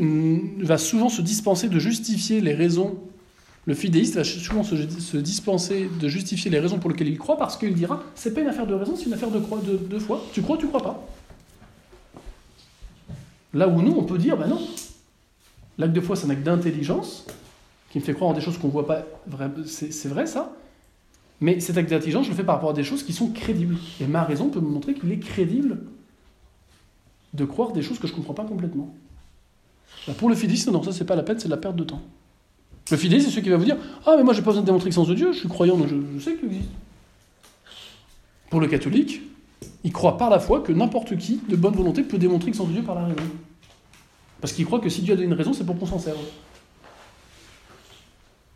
[0.60, 2.98] va souvent se dispenser de justifier les raisons.
[3.66, 7.36] Le fidéiste va souvent se, se dispenser de justifier les raisons pour lesquelles il croit
[7.36, 9.98] parce qu'il dira c'est pas une affaire de raison, c'est une affaire de, de, de
[9.98, 10.24] foi.
[10.32, 11.06] Tu crois, tu crois pas.
[13.56, 14.60] Là où nous, on peut dire ben non,
[15.78, 17.26] L'acte de foi, c'est un acte d'intelligence
[17.90, 19.02] qui me fait croire en des choses qu'on ne voit pas.
[19.66, 20.52] C'est vrai ça
[21.40, 23.76] Mais cet acte d'intelligence, je le fais par rapport à des choses qui sont crédibles.
[24.00, 25.78] Et ma raison peut me montrer qu'il est crédible
[27.34, 28.94] de croire des choses que je ne comprends pas complètement.
[30.06, 32.00] Bah, pour le fidéiste, non, ça c'est pas la peine, c'est la perte de temps.
[32.90, 34.66] Le fidéiste, c'est celui qui va vous dire Ah, mais moi j'ai pas besoin de
[34.66, 36.70] démontrer l'existence de Dieu, je suis croyant, donc je, je sais qu'il existe.
[38.48, 39.22] Pour le catholique,
[39.84, 42.74] il croit par la foi que n'importe qui, de bonne volonté, peut démontrer l'existence de
[42.74, 43.22] Dieu par la raison.
[44.46, 46.20] Parce qu'il croit que si Dieu a donné une raison, c'est pour qu'on s'en serve.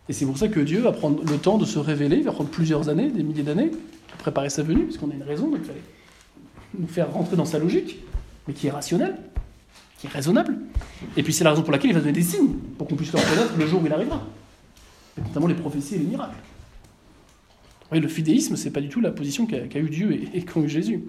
[0.09, 2.31] Et c'est pour ça que Dieu va prendre le temps de se révéler, il va
[2.31, 3.73] prendre plusieurs années, des milliers d'années,
[4.07, 5.83] pour préparer sa venue, puisqu'on a une raison, donc il fallait
[6.79, 7.99] nous faire rentrer dans sa logique,
[8.47, 9.17] mais qui est rationnelle,
[9.99, 10.59] qui est raisonnable.
[11.17, 13.13] Et puis c'est la raison pour laquelle il va donner des signes, pour qu'on puisse
[13.13, 14.25] le reconnaître le jour où il arrivera.
[15.19, 16.37] Et notamment les prophéties et les miracles.
[17.91, 20.69] le fidéisme, c'est pas du tout la position qu'a eu Dieu et, et qu'a eu
[20.69, 21.03] Jésus.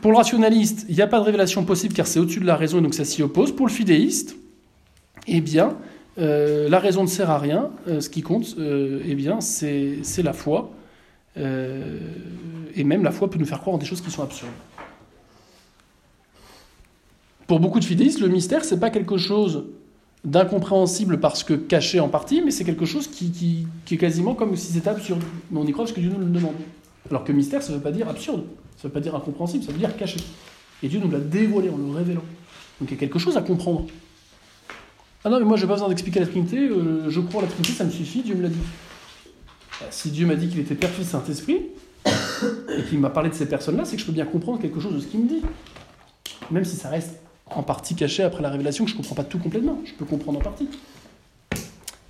[0.00, 2.56] Pour le rationaliste, il n'y a pas de révélation possible car c'est au-dessus de la
[2.56, 3.54] raison et donc ça s'y oppose.
[3.54, 4.36] Pour le fidéiste,
[5.26, 5.76] eh bien,
[6.18, 7.70] euh, la raison ne sert à rien.
[7.88, 10.70] Euh, ce qui compte, euh, eh bien, c'est la foi.
[11.36, 14.50] et même la foi peut nous faire croire en des choses qui sont absurdes.
[17.46, 19.64] Pour beaucoup de fidéistes, le mystère, c'est pas quelque chose
[20.24, 24.56] d'incompréhensible parce que caché en partie, mais c'est quelque chose qui, qui, est quasiment comme
[24.56, 25.22] si c'était absurde.
[25.50, 26.54] Mais on y croit parce que Dieu nous le demande.
[27.12, 28.44] Alors que mystère, ça ne veut pas dire absurde.
[28.78, 30.18] Ça ne veut pas dire incompréhensible, ça veut dire caché.
[30.82, 32.22] Et Dieu nous l'a dévoilé en le révélant.
[32.80, 33.84] Donc il y a quelque chose à comprendre.
[35.22, 37.44] Ah non, mais moi, je n'ai pas besoin d'expliquer la Trinité, euh, je crois à
[37.44, 38.56] la Trinité, ça me suffit, Dieu me l'a dit.
[39.78, 41.66] Bah, si Dieu m'a dit qu'il était Père, Saint-Esprit,
[42.06, 44.94] et qu'il m'a parlé de ces personnes-là, c'est que je peux bien comprendre quelque chose
[44.94, 45.42] de ce qu'il me dit.
[46.50, 49.24] Même si ça reste en partie caché après la révélation, que je ne comprends pas
[49.24, 50.66] tout complètement, je peux comprendre en partie.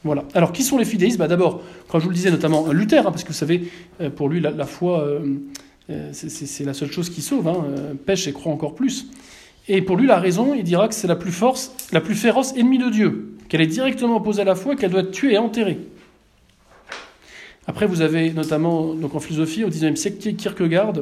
[0.04, 0.24] Voilà.
[0.34, 1.18] Alors, qui sont les fidéistes?
[1.18, 4.10] Bah, D'abord, quand je vous le disais, notamment Luther, hein, parce que vous savez, euh,
[4.10, 5.20] pour lui, la, foi, euh,
[5.90, 9.06] euh, c'est la seule chose qui sauve, hein, euh, pêche et croit encore plus.
[9.68, 11.32] Et pour lui, la raison, il dira que c'est la plus
[11.92, 15.00] la plus féroce ennemie de Dieu, qu'elle est directement opposée à la foi, qu'elle doit
[15.00, 15.78] être tuée et enterrée.
[17.66, 20.94] Après, vous avez notamment donc en philosophie au XIXe siècle Kierkegaard,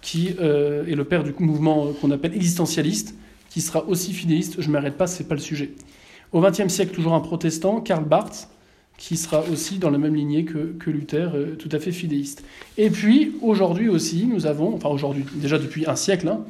[0.00, 3.14] qui euh, est le père du mouvement qu'on appelle existentialiste,
[3.50, 4.60] qui sera aussi fidéiste.
[4.60, 5.72] Je ne m'arrête pas, c'est pas le sujet.
[6.34, 8.48] Au XXe siècle, toujours un protestant, Karl Barth,
[8.98, 12.44] qui sera aussi dans la même lignée que, Luther, euh, tout à fait fidéiste.
[12.76, 16.40] Et puis, aujourd'hui aussi, nous avons, enfin aujourd'hui, déjà depuis un siècle, hein,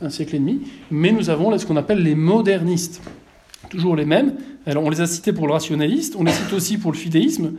[0.00, 3.02] un siècle et demi, mais nous avons ce qu'on appelle les modernistes.
[3.68, 4.34] Toujours les mêmes.
[4.64, 7.52] Alors, on les a cités pour le rationaliste, on les cite aussi pour le fidéisme,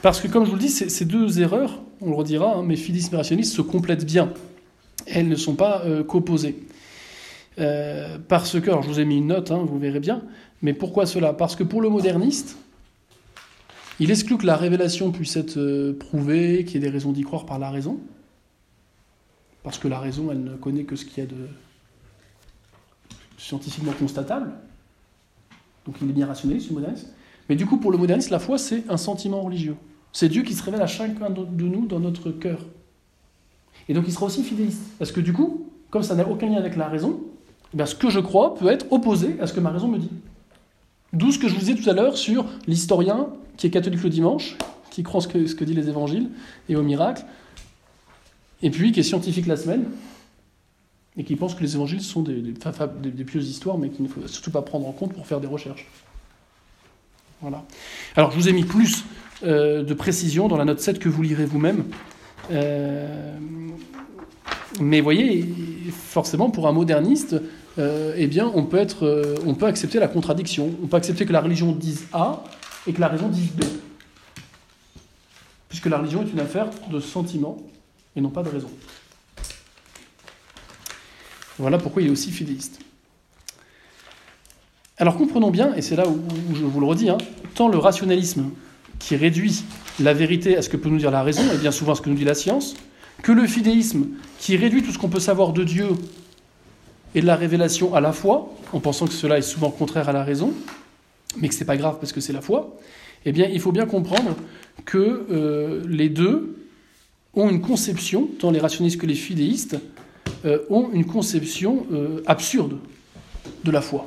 [0.00, 2.76] parce que, comme je vous le dis, ces deux erreurs, on le redira, hein, mais
[2.76, 4.32] fidéisme et rationaliste se complètent bien.
[5.08, 6.54] Elles ne sont pas euh, qu'opposées.
[7.58, 10.22] Euh, parce que, alors je vous ai mis une note, hein, vous verrez bien,
[10.62, 11.32] mais pourquoi cela?
[11.32, 12.56] Parce que pour le moderniste,
[14.00, 17.22] il exclut que la révélation puisse être euh, prouvée, qu'il y ait des raisons d'y
[17.22, 17.98] croire par la raison,
[19.62, 21.48] parce que la raison, elle ne connaît que ce qu'il y a de
[23.36, 24.52] scientifiquement constatable.
[25.84, 27.12] Donc il est bien rationaliste, le moderniste.
[27.48, 29.76] Mais du coup, pour le moderniste, la foi, c'est un sentiment religieux.
[30.12, 32.60] C'est Dieu qui se révèle à chacun de nous dans notre cœur.
[33.88, 34.82] Et donc il sera aussi fidéliste.
[34.98, 37.20] Parce que du coup, comme ça n'a aucun lien avec la raison,
[37.76, 40.10] eh ce que je crois peut être opposé à ce que ma raison me dit.
[41.12, 44.10] D'où ce que je vous disais tout à l'heure sur l'historien qui est catholique le
[44.10, 44.56] dimanche,
[44.90, 46.30] qui croit ce que, ce que disent les évangiles
[46.68, 47.24] et au miracle,
[48.62, 49.84] et puis qui est scientifique la semaine,
[51.16, 52.42] et qui pense que les évangiles sont des,
[53.24, 55.86] pieuses histoires, mais qu'il ne faut surtout pas prendre en compte pour faire des recherches.
[57.42, 57.64] Voilà.
[58.16, 59.04] Alors, je vous ai mis plus
[59.42, 61.84] euh, de précision dans la note 7 que vous lirez vous-même.
[62.50, 63.36] Euh,
[64.80, 65.46] mais voyez,
[65.90, 67.36] forcément, pour un moderniste,
[67.78, 70.70] euh, eh bien, on peut, être, on peut accepter la contradiction.
[70.82, 72.44] On peut accepter que la religion dise A
[72.86, 73.62] et que la raison dise B.
[75.68, 77.58] Puisque la religion est une affaire de sentiment
[78.14, 78.70] et non pas de raison.
[81.58, 82.80] Voilà pourquoi il est aussi fidéiste.
[84.98, 86.20] Alors comprenons bien, et c'est là où,
[86.54, 87.18] je vous le redis, hein,
[87.54, 88.50] tant le rationalisme
[88.98, 89.64] qui réduit
[89.98, 92.02] la vérité à ce que peut nous dire la raison, et bien souvent à ce
[92.02, 92.74] que nous dit la science,
[93.22, 94.06] que le fidéisme
[94.38, 95.88] qui réduit tout ce qu'on peut savoir de Dieu
[97.14, 100.12] et de la révélation à la foi, en pensant que cela est souvent contraire à
[100.12, 100.52] la raison,
[101.36, 102.76] mais que ce n'est pas grave parce que c'est la foi,
[103.24, 104.34] eh bien il faut bien comprendre
[104.84, 106.56] que euh, les deux
[107.34, 109.76] ont une conception, tant les rationalistes que les fidéistes,
[110.44, 112.78] euh, ont une conception euh, absurde
[113.64, 114.06] de la foi.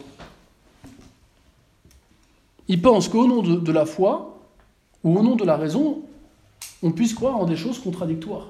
[2.67, 4.39] Ils pensent qu'au nom de, la foi,
[5.03, 6.01] ou au nom de la raison,
[6.81, 8.49] on puisse croire en des choses contradictoires.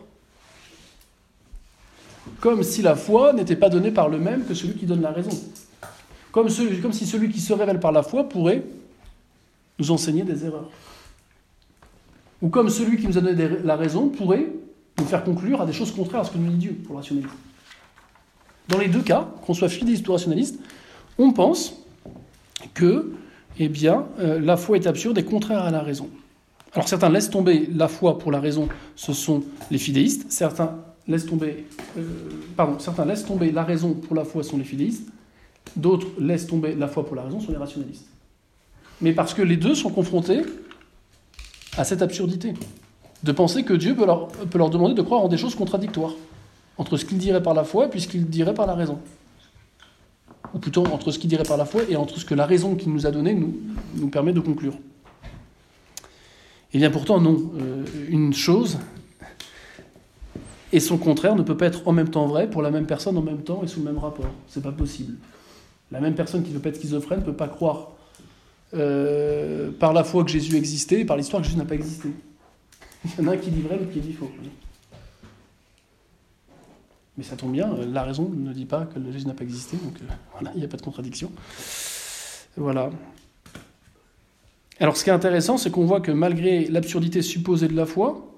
[2.39, 5.11] Comme si la foi n'était pas donnée par le même que celui qui donne la
[5.11, 5.31] raison.
[6.31, 8.63] Comme, si celui qui se révèle par la foi pourrait
[9.79, 10.69] nous enseigner des erreurs.
[12.41, 14.47] Ou comme celui qui nous a donné la raison pourrait
[14.99, 17.21] nous faire conclure à des choses contraires à ce que nous dit Dieu pour le.
[18.67, 20.59] Dans les deux cas, qu'on soit fidéliste ou rationaliste,
[21.17, 21.75] on pense
[22.73, 23.13] que
[23.57, 26.09] eh bien, euh, la foi est absurde et contraire à la raison.
[26.73, 30.29] Alors certains laissent tomber la foi pour la raison, ce sont les fidéistes.
[30.29, 30.75] Certains
[31.07, 31.65] laissent tomber,
[31.97, 32.03] euh,
[32.55, 35.07] pardon, certains laissent tomber la raison pour la foi, sont les fidéistes.
[35.75, 38.07] D'autres laissent tomber la foi pour la raison, sont les rationalistes.
[39.01, 40.41] Mais parce que les deux sont confrontés
[41.77, 42.53] à cette absurdité
[43.23, 46.13] de penser que Dieu peut leur, demander de croire en des choses contradictoires
[46.77, 48.99] entre ce qu'il dirait par la foi et ce qu'il dirait par la raison
[50.53, 52.75] ou plutôt entre ce qu'il dirait par la foi et entre ce que la raison
[52.75, 53.55] qu'il nous a donné nous,
[53.95, 54.73] nous permet de conclure.
[56.73, 57.51] Et eh bien pourtant, non.
[57.57, 58.77] Euh, une chose
[60.75, 63.17] et son contraire ne peut pas être en même temps vrai pour la même personne
[63.17, 64.29] en même temps et sous le même rapport.
[64.49, 65.13] C'est pas possible.
[65.89, 67.91] La même personne qui ne veut pas être schizophrène ne peut pas croire
[68.73, 72.09] euh, par la foi que Jésus existait et par l'histoire que Jésus n'a pas existé.
[73.05, 74.29] Il y en a un qui dit vrai, l'autre qui dit faux.
[77.17, 79.77] Mais ça tombe bien, euh, la raison ne dit pas que Jésus n'a pas existé,
[79.77, 81.31] donc euh, voilà, il n'y a pas de contradiction.
[82.57, 82.89] Voilà.
[84.81, 88.34] Alors ce qui est intéressant, c'est qu'on voit que malgré l'absurdité supposée de la foi,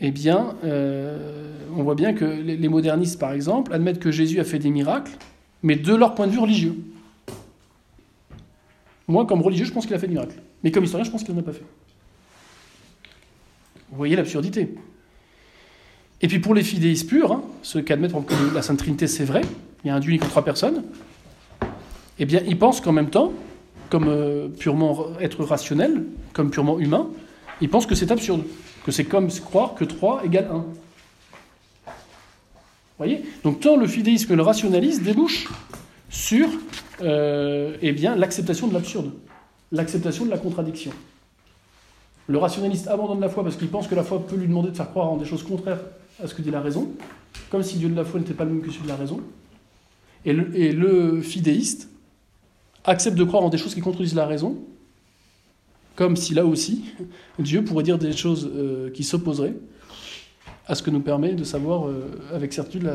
[0.00, 4.44] eh bien, euh, on voit bien que les modernistes, par exemple, admettent que Jésus a
[4.44, 5.12] fait des miracles,
[5.62, 6.76] mais de leur point de vue religieux.
[9.08, 10.40] Moi, comme religieux, je pense qu'il a fait des miracles.
[10.62, 11.64] Mais comme historien, je pense qu'il n'en a pas fait.
[13.90, 14.74] Vous voyez l'absurdité.
[16.22, 19.24] Et puis pour les fidéistes purs, hein, ceux qui admettent que la Sainte Trinité c'est
[19.24, 19.42] vrai,
[19.84, 20.82] il y a un Dieu unique en trois personnes,
[22.18, 23.32] eh bien ils pensent qu'en même temps,
[23.90, 27.08] comme euh, purement être rationnel, comme purement humain,
[27.60, 28.42] ils pensent que c'est absurde,
[28.86, 30.54] que c'est comme croire que 3 égale 1.
[30.54, 31.92] Vous
[32.98, 33.24] voyez?
[33.42, 35.48] Donc tant le fidéisme que le rationalisme débouchent
[36.08, 36.48] sur
[37.02, 39.12] euh, eh bien, l'acceptation de l'absurde,
[39.72, 40.92] l'acceptation de la contradiction.
[42.28, 44.76] Le rationaliste abandonne la foi parce qu'il pense que la foi peut lui demander de
[44.76, 45.80] faire croire en des choses contraires
[46.22, 46.88] à ce que dit la raison,
[47.50, 49.20] comme si Dieu de la foi n'était pas le même que celui de la raison.
[50.24, 51.88] Et le, fidéiste
[52.84, 54.56] accepte de croire en des choses qui contredisent la raison,
[55.96, 56.84] comme si là aussi,
[57.38, 59.56] Dieu pourrait dire des choses euh, qui s'opposeraient
[60.66, 62.88] à ce que nous permet de savoir euh, avec certitude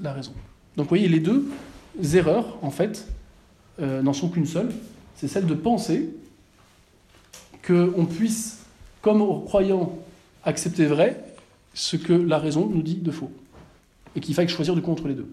[0.00, 0.32] la, raison.
[0.76, 1.46] Donc vous voyez, les deux
[2.14, 3.06] erreurs, en fait,
[3.80, 4.70] euh, n'en sont qu'une seule,
[5.14, 6.08] c'est celle de penser
[7.66, 8.64] qu'on puisse,
[9.02, 9.98] comme croyant,
[10.42, 11.22] accepter vrai
[11.74, 13.30] ce que la raison nous dit de faux.
[14.16, 15.30] Et qu'il faille choisir du coup entre les deux.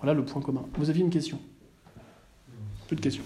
[0.00, 0.64] Voilà le point commun.
[0.76, 1.40] Vous aviez une question?
[2.86, 3.24] Plus de questions.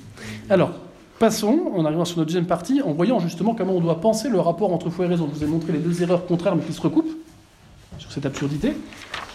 [0.49, 0.73] Alors,
[1.19, 4.41] passons, en arrivant sur notre deuxième partie, en voyant justement comment on doit penser le
[4.41, 5.29] rapport entre foi et raison.
[5.33, 7.17] Je vous ai montré les deux erreurs contraires mais qui se recoupent
[7.99, 8.77] sur cette absurdité,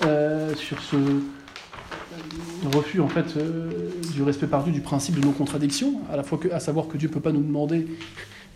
[0.05, 0.97] euh, sur ce
[2.73, 6.59] refus en fait euh, du respect par du principe de non-contradiction, à la fois à
[6.59, 7.87] savoir que Dieu ne peut pas nous demander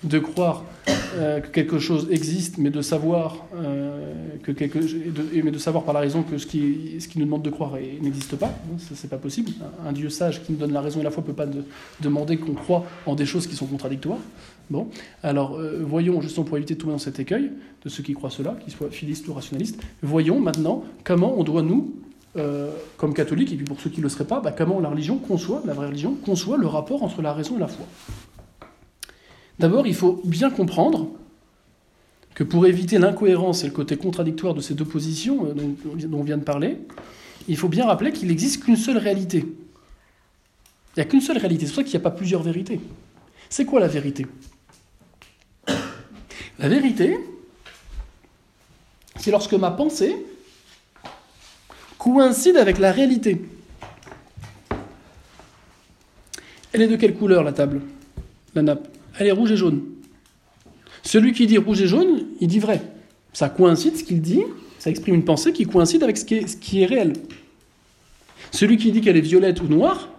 [0.03, 0.63] de croire
[1.15, 4.79] euh, que quelque chose existe, mais de savoir euh, que quelque,
[5.43, 7.73] mais de savoir par la raison que ce qui, ce qui nous demande de croire
[8.01, 8.53] n'existe pas.
[8.77, 9.51] Ça, c'est pas possible.
[9.85, 11.63] Un, Dieu sage qui nous donne la raison et la foi peut pas de,
[12.01, 14.19] demander qu'on croit en des choses qui sont contradictoires.
[14.69, 14.87] Bon,
[15.23, 17.51] alors euh, voyons justement pour éviter de tomber dans cet écueil
[17.83, 19.81] de ceux qui croient cela, qu'ils soient philistes ou rationalistes.
[20.01, 21.93] Voyons maintenant comment on doit nous
[22.97, 25.17] comme catholiques, et puis pour ceux qui ne le seraient pas, bah, comment la religion
[25.17, 27.85] conçoit, la vraie religion, conçoit le rapport entre la raison et la foi.
[29.59, 31.09] D'abord, il faut bien comprendre
[32.33, 36.23] que pour éviter l'incohérence et le côté contradictoire de ces deux positions euh, dont on
[36.23, 36.77] vient de parler,
[37.47, 39.39] il faut bien rappeler qu'il n'existe qu'une seule réalité.
[39.39, 42.79] Il n'y a qu'une seule réalité, c'est pour ça qu'il n'y a pas plusieurs vérités.
[43.49, 44.27] C'est quoi la vérité?
[46.59, 47.17] La vérité,
[49.17, 50.15] c'est lorsque ma pensée
[51.97, 53.41] coïncide avec la réalité.
[56.71, 57.81] Elle est de quelle couleur la table?
[58.53, 59.81] La nappe elle est rouge et jaune.
[61.03, 62.81] Celui qui dit rouge et jaune, il dit vrai.
[63.31, 64.43] Ça coïncide, ce qu'il dit,
[64.79, 67.13] ça exprime une pensée qui coïncide avec ce qui est, réel.
[68.51, 70.09] Celui qui dit qu'elle est violette ou noire,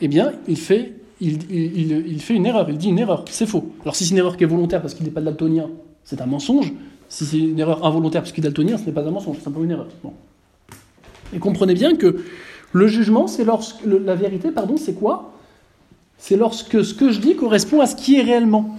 [0.00, 3.72] eh bien, il fait, une erreur, il dit une erreur, c'est faux.
[3.82, 5.70] Alors si c'est une erreur qui est volontaire parce qu'il n'est pas daltonien,
[6.04, 6.72] c'est un mensonge.
[7.08, 9.44] Si c'est une erreur involontaire parce qu'il est daltonien, ce n'est pas un mensonge, c'est
[9.44, 9.88] simplement une erreur.
[11.34, 12.24] Et comprenez bien que
[12.72, 15.35] le jugement, c'est lorsque la vérité, pardon, c'est quoi?
[16.18, 18.76] C'est lorsque ce que je dis correspond à ce qui est réellement.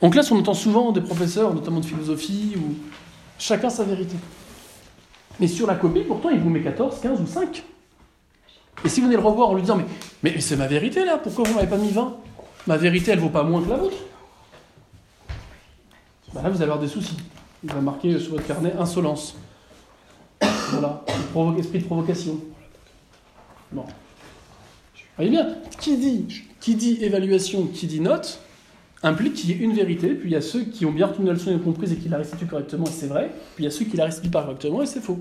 [0.00, 2.74] En classe, on entend souvent des professeurs, notamment de philosophie, où
[3.38, 4.16] chacun sa vérité.
[5.40, 7.64] Mais sur la copie, pourtant, il vous met 14, 15 ou 5.
[8.84, 9.80] Et si vous venez le revoir en lui disant
[10.22, 12.16] Mais, c'est ma vérité là, pourquoi vous m'avez pas mis 20
[12.66, 13.96] Ma vérité, elle vaut pas moins que la vôtre.
[16.34, 17.16] Bah là, vous allez avoir des soucis.
[17.62, 19.36] Il va marquer sur votre carnet insolence.
[20.40, 21.04] Voilà,
[21.58, 22.38] esprit de provocation.
[23.72, 23.84] Bon.
[25.16, 25.48] Voyez bien,
[25.78, 25.96] qui
[26.74, 28.40] dit, évaluation, qui dit note,
[29.02, 31.26] implique qu'il y ait une vérité, puis il y a ceux qui ont bien retenu
[31.26, 33.68] la leçon et comprise et qui la restituent correctement, et c'est vrai, puis il y
[33.68, 35.18] a ceux qui la restituent pas correctement, et c'est faux.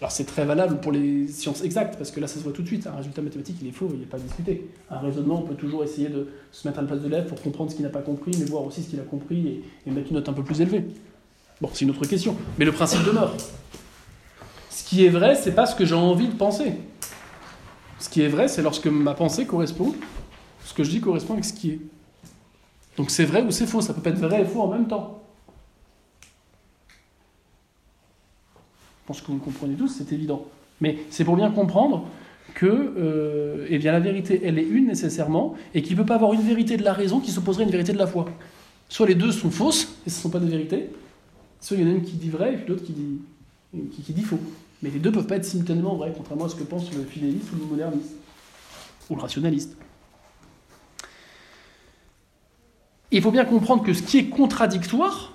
[0.00, 2.62] Alors c'est très valable pour les sciences exactes, parce que là ça se voit tout
[2.62, 4.70] de suite, un résultat mathématique il est faux, il n'est pas à discuter.
[4.90, 7.42] Un raisonnement, on peut toujours essayer de se mettre à la place de l'élève pour
[7.42, 9.90] comprendre ce qu'il n'a pas compris, mais voir aussi ce qu'il a compris et, et
[9.90, 10.84] mettre une note un peu plus élevée.
[11.60, 13.34] Bon, c'est une autre question, mais le principe demeure.
[14.70, 16.74] Ce qui est vrai, c'est pas ce que j'ai envie de penser.
[17.98, 19.94] Ce qui est vrai, c'est lorsque ma pensée correspond,
[20.64, 21.80] ce que je dis correspond avec ce qui est.
[22.96, 25.22] Donc c'est vrai ou c'est faux, ça peut être vrai et faux en même temps.
[29.02, 30.44] Je pense que vous le comprenez tous, c'est évident.
[30.80, 32.06] Mais c'est pour bien comprendre
[32.54, 36.16] que euh, eh bien, la vérité, elle est une nécessairement, et qu'il ne peut pas
[36.16, 38.26] avoir une vérité de la raison qui s'opposerait à une vérité de la foi.
[38.88, 40.90] Soit les deux sont fausses, et ce ne sont pas des vérités,
[41.60, 44.40] soit il y en a une qui dit vrai, et puis l'autre qui dit faux.
[44.82, 47.04] Mais les deux ne peuvent pas être simultanément vrais, contrairement à ce que pense le
[47.04, 48.14] fidéliste ou le moderniste,
[49.10, 49.76] ou le rationaliste.
[53.10, 55.32] Il faut bien comprendre que ce qui est contradictoire,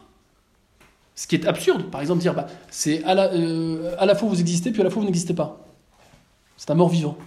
[1.16, 4.30] ce qui est absurde, par exemple dire bah, c'est à, la, euh, à la fois
[4.30, 5.60] vous existez, puis à la fois vous n'existez pas.
[6.56, 7.18] C'est un mort-vivant.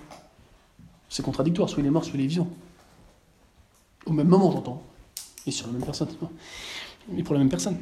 [1.08, 2.48] C'est contradictoire, soit il est mort, soit il est vivant.
[4.06, 4.82] Au même moment, j'entends.
[5.46, 6.08] Et sur la même personne.
[7.08, 7.76] Mais pour la même personne.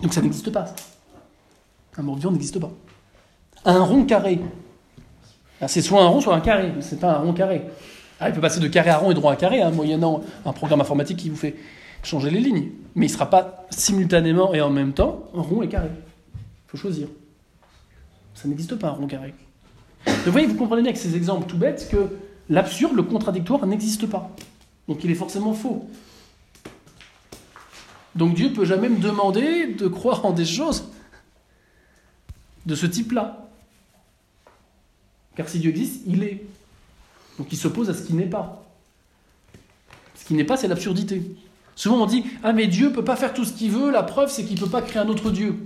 [0.00, 0.74] Donc ça n'existe pas.
[1.96, 2.70] Un mort-vivant n'existe pas.
[3.64, 4.40] Un rond carré.
[5.66, 6.72] C'est soit un rond, soit un carré.
[6.80, 7.62] C'est pas un rond carré.
[8.18, 10.22] Ah, il peut passer de carré à rond et de rond à carré, hein, moyennant
[10.44, 11.56] un programme informatique qui vous fait
[12.02, 12.70] changer les lignes.
[12.94, 15.90] Mais il ne sera pas simultanément et en même temps rond et carré.
[16.34, 17.08] Il faut choisir.
[18.34, 19.34] Ça n'existe pas un rond carré.
[20.06, 22.16] Vous voyez, vous comprenez bien avec ces exemples tout bêtes que
[22.48, 24.30] l'absurde, le contradictoire n'existe pas.
[24.88, 25.88] Donc il est forcément faux.
[28.14, 30.90] Donc Dieu peut jamais me demander de croire en des choses
[32.66, 33.41] de ce type-là.
[35.36, 36.44] Car si Dieu existe, il est.
[37.38, 38.64] Donc il s'oppose à ce qui n'est pas.
[40.14, 41.22] Ce qui n'est pas, c'est l'absurdité.
[41.74, 44.02] Souvent on dit Ah, mais Dieu ne peut pas faire tout ce qu'il veut, la
[44.02, 45.56] preuve c'est qu'il ne peut pas créer un autre Dieu.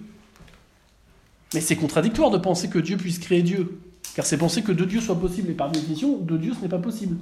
[1.55, 3.81] Mais c'est contradictoire de penser que Dieu puisse créer Dieu.
[4.15, 5.51] Car c'est penser que deux dieux soient possibles.
[5.51, 7.17] Et par définition, deux dieux ce n'est pas possible.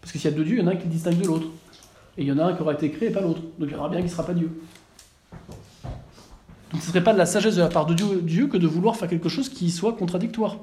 [0.00, 1.26] Parce que s'il y a deux dieux, il y en a un qui distingue de
[1.26, 1.46] l'autre.
[2.16, 3.40] Et il y en a un qui aura été créé et pas l'autre.
[3.58, 4.50] Donc il y aura bien qui ne sera pas Dieu.
[6.70, 8.66] Donc ce ne serait pas de la sagesse de la part de Dieu que de
[8.66, 10.58] vouloir faire quelque chose qui soit contradictoire.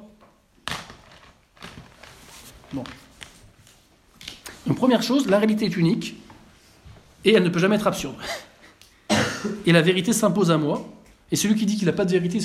[2.76, 2.84] Bon.
[4.68, 6.16] Donc première chose, la réalité est unique
[7.24, 8.16] et elle ne peut jamais être absurde.
[9.66, 10.86] Et la vérité s'impose à moi.
[11.32, 12.40] Et celui qui dit qu'il n'a pas de vérité,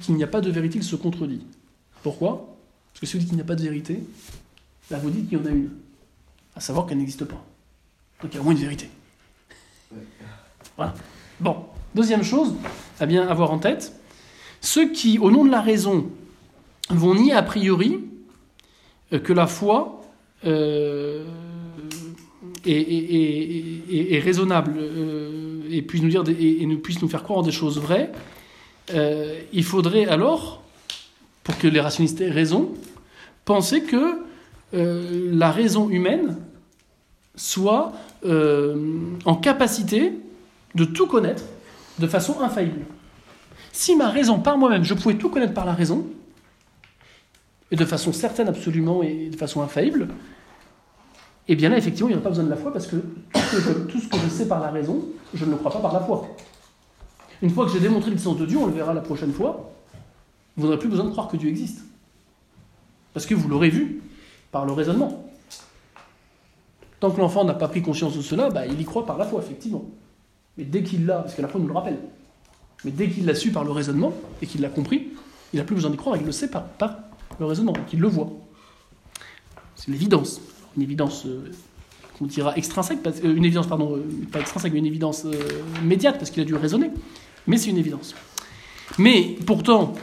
[0.00, 1.46] qu'il n'y a pas de vérité, il se contredit.
[2.02, 2.56] Pourquoi?
[2.92, 4.02] Parce que celui qui dit qu'il n'y a pas de vérité,
[4.90, 5.70] là vous dites qu'il y en a une.
[6.56, 7.44] À savoir qu'elle n'existe pas.
[8.22, 8.90] Donc il y a au moins une vérité.
[10.76, 10.94] Voilà.
[11.38, 11.64] Bon.
[11.94, 12.54] Deuxième chose
[12.98, 13.94] à bien avoir en tête,
[14.60, 16.10] ceux qui, au nom de la raison,
[16.90, 18.00] vont nier a priori
[19.10, 20.02] que la foi
[20.44, 21.24] euh,
[22.64, 27.78] est, raisonnable euh, et, puisse nous dire et, nous puisse nous faire croire des choses
[27.78, 28.10] vraies,
[28.94, 30.62] euh, il faudrait alors,
[31.44, 32.74] pour que les rationalistes aient raison,
[33.44, 34.18] penser que
[34.74, 36.36] euh, la raison humaine
[37.34, 37.92] soit
[38.24, 38.76] euh,
[39.24, 40.12] en capacité
[40.74, 41.44] de tout connaître
[41.98, 42.84] de façon infaillible.
[43.72, 46.06] Si ma raison par moi-même, je pouvais tout connaître par la raison,
[47.70, 50.08] et de façon certaine absolument et de façon infaillible,
[51.48, 53.40] eh bien là, effectivement, il n'y aurait pas besoin de la foi parce que tout
[53.40, 55.72] ce que, je, tout ce que je sais par la raison, je ne le crois
[55.72, 56.28] pas par la foi.
[57.42, 59.72] Une fois que j'ai démontré l'existence de Dieu, on le verra la prochaine fois,
[60.56, 61.84] vous n'aurez plus besoin de croire que Dieu existe.
[63.12, 64.02] Parce que vous l'aurez vu
[64.50, 65.24] par le raisonnement.
[66.98, 69.26] Tant que l'enfant n'a pas pris conscience de cela, bah, il y croit par la
[69.26, 69.84] foi, effectivement.
[70.56, 71.98] Mais dès qu'il l'a, parce que la foi nous le rappelle,
[72.84, 75.08] mais dès qu'il l'a su par le raisonnement et qu'il l'a compris,
[75.52, 76.96] il n'a plus besoin d'y croire, il le sait par, par
[77.38, 78.30] le raisonnement, qu'il le voit.
[79.74, 80.40] C'est l'évidence.
[80.76, 81.50] Une évidence, euh,
[82.18, 85.32] qu'on dira extrinsèque, euh, une évidence, pardon, euh, pas extrinsèque, mais une évidence euh,
[85.82, 86.90] médiate, parce qu'il a dû raisonner.
[87.46, 88.14] Mais c'est une évidence.
[88.98, 89.94] Mais pourtant,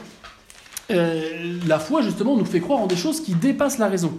[0.89, 4.13] la foi, justement, nous fait croire en des choses qui dépassent la raison.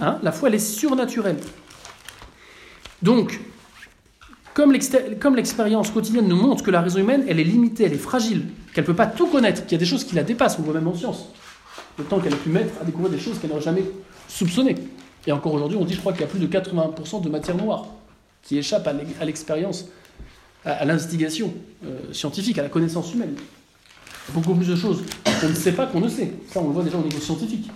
[0.00, 1.38] Hein la foi, elle est surnaturelle.
[3.00, 3.40] Donc,
[4.52, 8.48] comme l'expérience quotidienne nous montre que la raison humaine, elle est limitée, elle est fragile,
[8.74, 10.62] qu'elle ne peut pas tout connaître, qu'il y a des choses qui la dépassent, on
[10.62, 11.30] voit même en science.
[12.00, 13.84] Le temps qu'elle a pu mettre à découvrir des choses qu'elle n'aurait jamais
[14.26, 14.76] soupçonnées.
[15.26, 17.56] Et encore aujourd'hui, on dit, je crois qu'il y a plus de 80% de matière
[17.56, 17.86] noire
[18.42, 19.86] qui échappe à l'expérience,
[20.64, 21.52] à l'investigation
[21.84, 23.34] euh, scientifique, à la connaissance humaine.
[24.30, 25.04] Beaucoup plus de choses
[25.42, 26.32] qu'on ne sait pas qu'on ne sait.
[26.50, 27.70] Ça, on le voit déjà au niveau scientifique.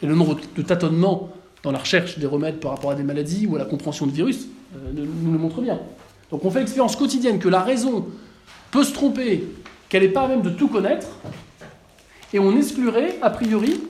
[0.00, 1.30] Et le nombre de tâtonnements
[1.62, 4.12] dans la recherche des remèdes par rapport à des maladies ou à la compréhension de
[4.12, 5.78] virus euh, nous le montre bien.
[6.30, 8.06] Donc on fait l'expérience quotidienne que la raison
[8.70, 9.44] peut se tromper,
[9.88, 11.06] qu'elle n'est pas même de tout connaître,
[12.32, 13.80] et on exclurait, a priori,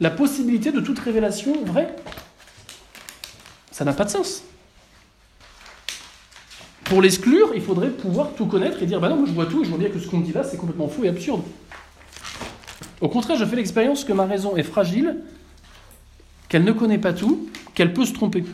[0.00, 1.94] la possibilité de toute révélation vraie.
[3.70, 4.42] Ça n'a pas de sens.
[6.84, 9.62] Pour l'exclure, il faudrait pouvoir tout connaître et dire Bah non, moi je vois tout
[9.62, 11.42] et je vois bien que ce qu'on dit là, c'est complètement faux et absurde.
[13.00, 15.16] Au contraire, je fais l'expérience que ma raison est fragile,
[16.48, 18.44] qu'elle ne connaît pas tout, qu'elle peut se tromper.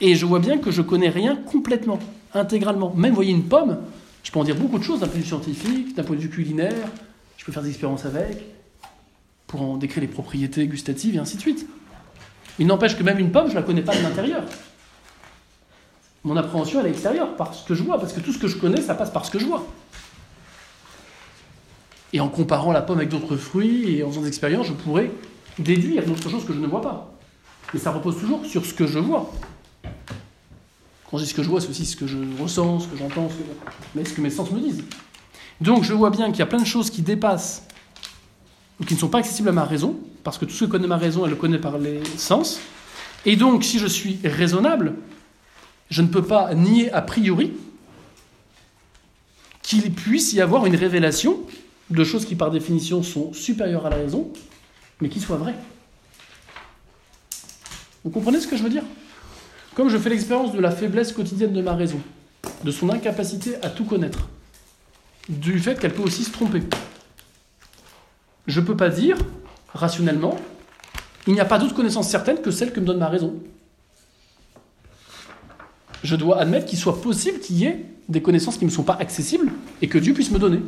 [0.00, 1.98] Et je vois bien que je connais rien complètement,
[2.32, 2.94] intégralement.
[2.94, 3.78] Même, voyez, une pomme,
[4.28, 6.20] je peux en dire beaucoup de choses d'un point de vue scientifique, d'un point de
[6.20, 6.86] vue culinaire,
[7.38, 8.44] je peux faire des expériences avec,
[9.46, 11.66] pour en décrire les propriétés gustatives et ainsi de suite.
[12.58, 14.44] Il n'empêche que même une pomme, je ne la connais pas de l'intérieur.
[16.24, 18.48] Mon appréhension, elle est extérieure, par ce que je vois, parce que tout ce que
[18.48, 19.66] je connais, ça passe par ce que je vois.
[22.12, 25.10] Et en comparant la pomme avec d'autres fruits et en faisant des expériences, je pourrais
[25.58, 27.14] déduire d'autres choses que je ne vois pas.
[27.72, 29.32] Mais ça repose toujours sur ce que je vois.
[31.10, 32.96] Quand je dis ce que je vois, c'est aussi ce que je ressens, ce que
[32.96, 33.28] j'entends,
[33.94, 34.84] mais ce que mes sens me disent.
[35.60, 37.64] Donc je vois bien qu'il y a plein de choses qui dépassent
[38.78, 40.86] ou qui ne sont pas accessibles à ma raison, parce que tout ce que connaît
[40.86, 42.60] ma raison, elle le connaît par les sens.
[43.24, 44.94] Et donc, si je suis raisonnable,
[45.90, 47.54] je ne peux pas nier a priori
[49.62, 51.40] qu'il puisse y avoir une révélation
[51.90, 54.30] de choses qui par définition sont supérieures à la raison,
[55.00, 55.56] mais qui soient vraies.
[58.04, 58.84] Vous comprenez ce que je veux dire?
[59.78, 62.00] Comme je fais l'expérience de la faiblesse quotidienne de ma raison,
[62.64, 64.28] de son incapacité à tout connaître,
[65.28, 66.64] du fait qu'elle peut aussi se tromper.
[68.48, 69.16] Je ne peux pas dire,
[69.72, 70.36] rationnellement,
[71.28, 73.36] il n'y a pas d'autre connaissance certaine que celle que me donne ma raison.
[76.02, 78.82] Je dois admettre qu'il soit possible qu'il y ait des connaissances qui ne me sont
[78.82, 80.58] pas accessibles et que Dieu puisse me donner.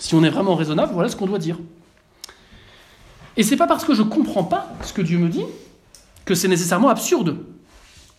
[0.00, 1.56] Si on est vraiment raisonnable, voilà ce qu'on doit dire.
[3.36, 5.44] Et c'est pas parce que je ne comprends pas ce que Dieu me dit
[6.28, 7.38] que c'est nécessairement absurde.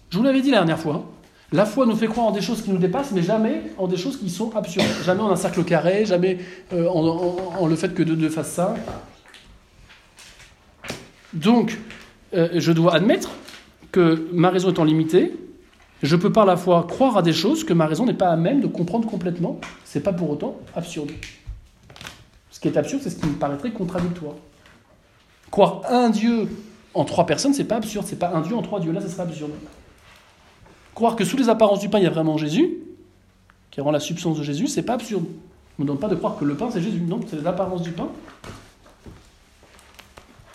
[0.09, 1.11] Je vous l'avais dit la dernière fois.
[1.51, 3.97] La foi nous fait croire en des choses qui nous dépassent, mais jamais en des
[3.97, 4.87] choses qui sont absurdes.
[5.05, 6.39] Jamais en un cercle carré, jamais
[6.73, 8.73] euh, en, le fait que 2 2 fasse ça.
[11.33, 11.77] Donc,
[12.33, 13.29] euh, je dois admettre
[13.91, 15.31] que ma raison étant limitée,
[16.01, 18.37] je peux par la foi croire à des choses que ma raison n'est pas à
[18.37, 19.59] même de comprendre complètement.
[19.85, 21.11] C'est pas pour autant absurde.
[22.49, 24.33] Ce qui est absurde, c'est ce qui me paraîtrait contradictoire.
[25.51, 26.47] Croire un Dieu
[26.93, 28.91] en trois personnes, c'est pas absurde, c'est pas un Dieu en trois dieux.
[28.91, 29.51] Là, ça serait absurde.
[30.95, 32.77] Croire que sous les apparences du pain, il y a vraiment Jésus,
[33.71, 35.25] qui rend la substance de Jésus, c'est pas absurde.
[35.77, 36.99] On ne me donne pas de croire que le pain, c'est Jésus.
[36.99, 38.09] Non, c'est les apparences du pain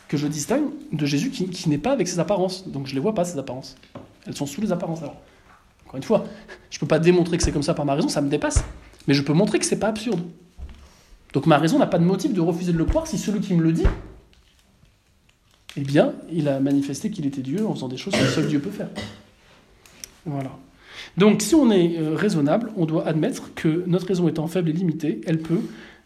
[0.08, 2.68] que je distingue de Jésus qui, n'est pas avec ses apparences.
[2.68, 3.76] Donc je ne les vois pas, ces apparences.
[4.26, 5.02] Elles sont sous les apparences.
[5.02, 5.16] Alors,
[5.86, 6.24] encore une fois,
[6.70, 8.64] je ne peux pas démontrer que c'est comme ça par ma raison, ça me dépasse.
[9.06, 10.20] Mais je peux montrer que c'est pas absurde.
[11.32, 13.54] Donc ma raison n'a pas de motif de refuser de le croire si celui qui
[13.54, 13.86] me le dit
[15.76, 18.60] eh bien, il a manifesté qu'il était Dieu en faisant des choses que seul Dieu
[18.60, 18.90] peut faire.
[20.24, 20.50] Voilà.
[21.16, 24.72] Donc, si on est euh, raisonnable, on doit admettre que notre raison étant faible et
[24.72, 25.60] limitée, elle peut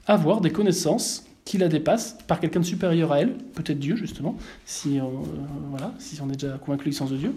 [0.07, 4.37] avoir des connaissances qui la dépassent par quelqu'un de supérieur à elle, peut-être Dieu justement,
[4.67, 5.37] si on, euh,
[5.71, 7.33] voilà, si on est déjà convaincu de l'existence de Dieu.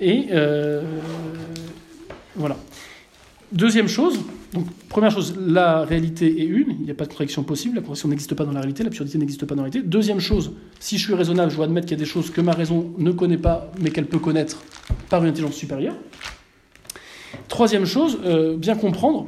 [0.00, 0.82] Et euh,
[2.36, 2.56] voilà.
[3.50, 4.20] Deuxième chose,
[4.56, 7.82] donc première chose, la réalité est une, il n'y a pas de contradiction possible, la
[7.82, 9.86] contradiction n'existe pas dans la réalité, l'absurdité n'existe pas dans la réalité.
[9.86, 12.40] Deuxième chose, si je suis raisonnable, je dois admettre qu'il y a des choses que
[12.40, 14.62] ma raison ne connaît pas, mais qu'elle peut connaître
[15.10, 15.94] par une intelligence supérieure.
[17.48, 19.26] Troisième chose, euh, bien comprendre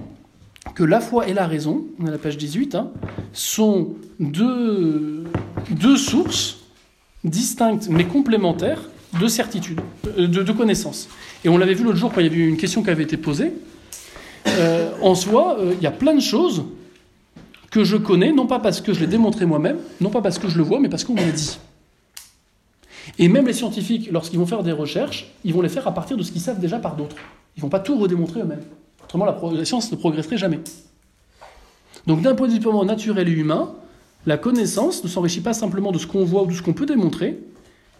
[0.74, 2.90] que la foi et la raison, on est à la page 18, hein,
[3.34, 5.24] sont deux,
[5.72, 6.60] deux sources
[7.22, 8.88] distinctes mais complémentaires
[9.20, 9.82] de certitude,
[10.16, 11.10] euh, de, de connaissance.
[11.44, 13.02] Et on l'avait vu l'autre jour quand il y avait eu une question qui avait
[13.02, 13.52] été posée.
[14.58, 16.64] Euh, en soi, euh, il y a plein de choses
[17.70, 20.48] que je connais, non pas parce que je l'ai démontré moi-même, non pas parce que
[20.48, 21.58] je le vois, mais parce qu'on me l'a dit.
[23.18, 26.16] Et même les scientifiques, lorsqu'ils vont faire des recherches, ils vont les faire à partir
[26.16, 27.16] de ce qu'ils savent déjà par d'autres.
[27.56, 28.62] Ils ne vont pas tout redémontrer eux-mêmes.
[29.04, 30.60] Autrement, la, science ne progresserait jamais.
[32.06, 33.74] Donc d'un point de vue purement naturel et humain,
[34.26, 36.86] la connaissance ne s'enrichit pas simplement de ce qu'on voit ou de ce qu'on peut
[36.86, 37.38] démontrer,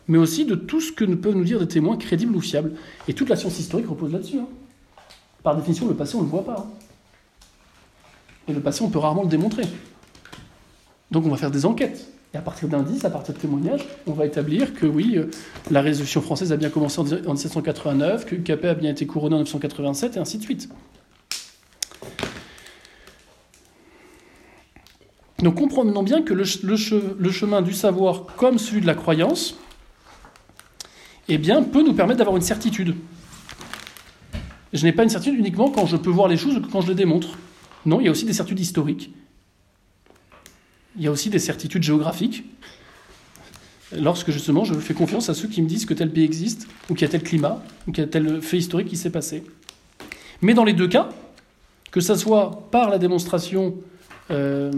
[0.07, 2.72] mais aussi de tout ce que peuvent nous dire des témoins crédibles ou fiables.
[3.09, 4.38] Et toute la science historique repose là-dessus.
[4.38, 4.49] Hein.
[5.43, 6.57] Par définition, le passé, on ne le voit pas.
[6.59, 6.66] Hein.
[8.49, 9.64] Et le passé, on peut rarement le démontrer.
[11.11, 12.09] Donc on va faire des enquêtes.
[12.34, 15.30] Et à partir d'indices, à partir de témoignages, on va établir que oui, euh,
[15.70, 19.39] la Révolution française a bien commencé en 1789, que Capet a bien été couronné en
[19.39, 20.68] 1987, et ainsi de suite.
[25.39, 29.57] Donc comprenons bien que le, le, chemin du savoir, comme celui de la croyance,
[31.28, 32.97] eh bien, peut nous permettre d'avoir une certitude.
[34.73, 36.89] Je n'ai pas une certitude uniquement quand je peux voir les choses ou quand je
[36.89, 37.39] les démontre.
[37.87, 39.12] Non, il y a aussi des certitudes historiques.
[40.97, 42.45] Il y a aussi des certitudes géographiques.
[43.97, 46.95] Lorsque justement je fais confiance à ceux qui me disent que tel pays existe, ou
[46.95, 49.45] qu'il y a tel climat, ou qu'il y a tel fait historique qui s'est passé.
[50.43, 51.09] Mais dans les deux cas,
[51.91, 53.75] que ce soit par la démonstration
[54.31, 54.71] euh,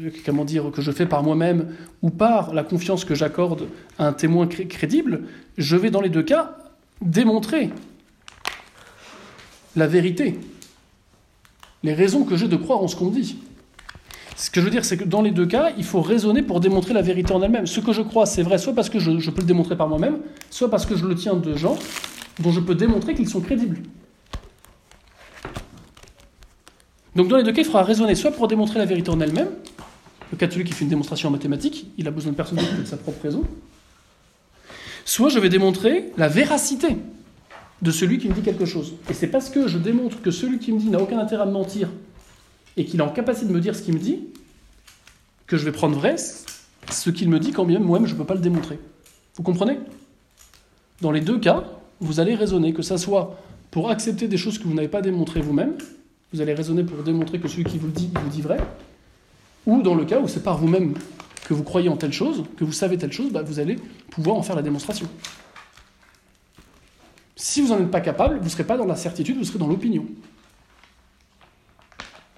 [0.00, 3.68] euh, comment dire, que je fais par moi-même ou par la confiance que j'accorde
[3.98, 5.24] à un témoin crédible,
[5.56, 6.56] je vais dans les deux cas
[7.00, 7.70] démontrer
[9.78, 10.38] la vérité,
[11.84, 13.38] les raisons que j'ai de croire en ce qu'on dit.
[14.36, 16.60] Ce que je veux dire, c'est que dans les deux cas, il faut raisonner pour
[16.60, 17.66] démontrer la vérité en elle-même.
[17.66, 20.18] Ce que je crois, c'est vrai, soit parce que je, peux le démontrer par moi-même,
[20.50, 21.76] soit parce que je le tiens de gens
[22.40, 23.78] dont je peux démontrer qu'ils sont crédibles.
[27.16, 29.48] Donc dans les deux cas, il faudra raisonner soit pour démontrer la vérité en elle-même,
[30.30, 32.82] le celui qui fait une démonstration en mathématiques, il a besoin de personne d'autre que
[32.82, 33.42] de sa propre raison,
[35.04, 36.96] soit je vais démontrer la véracité
[37.82, 38.94] de celui qui me dit quelque chose.
[39.08, 41.46] Et c'est parce que je démontre que celui qui me dit n'a aucun intérêt à
[41.46, 41.88] me mentir
[42.76, 44.26] et qu'il est en capacité de me dire ce qu'il me dit,
[45.46, 46.16] que je vais prendre vrai
[46.90, 48.78] ce qu'il me dit quand bien moi-même je ne peux pas le démontrer.
[49.36, 49.78] Vous comprenez?
[51.00, 51.64] Dans les deux cas,
[52.00, 53.38] vous allez raisonner, que ça soit
[53.70, 55.74] pour accepter des choses que vous n'avez pas démontrées vous-même,
[56.32, 58.58] vous allez raisonner pour démontrer que celui qui vous le dit, vous dit vrai.
[59.66, 60.94] Ou dans le cas où c'est par vous-même
[61.46, 63.76] que vous croyez en telle chose, que vous savez telle chose, bah, vous allez
[64.10, 65.06] pouvoir en faire la démonstration.
[67.40, 69.60] Si vous n'en êtes pas capable, vous ne serez pas dans la certitude, vous serez
[69.60, 70.04] dans l'opinion.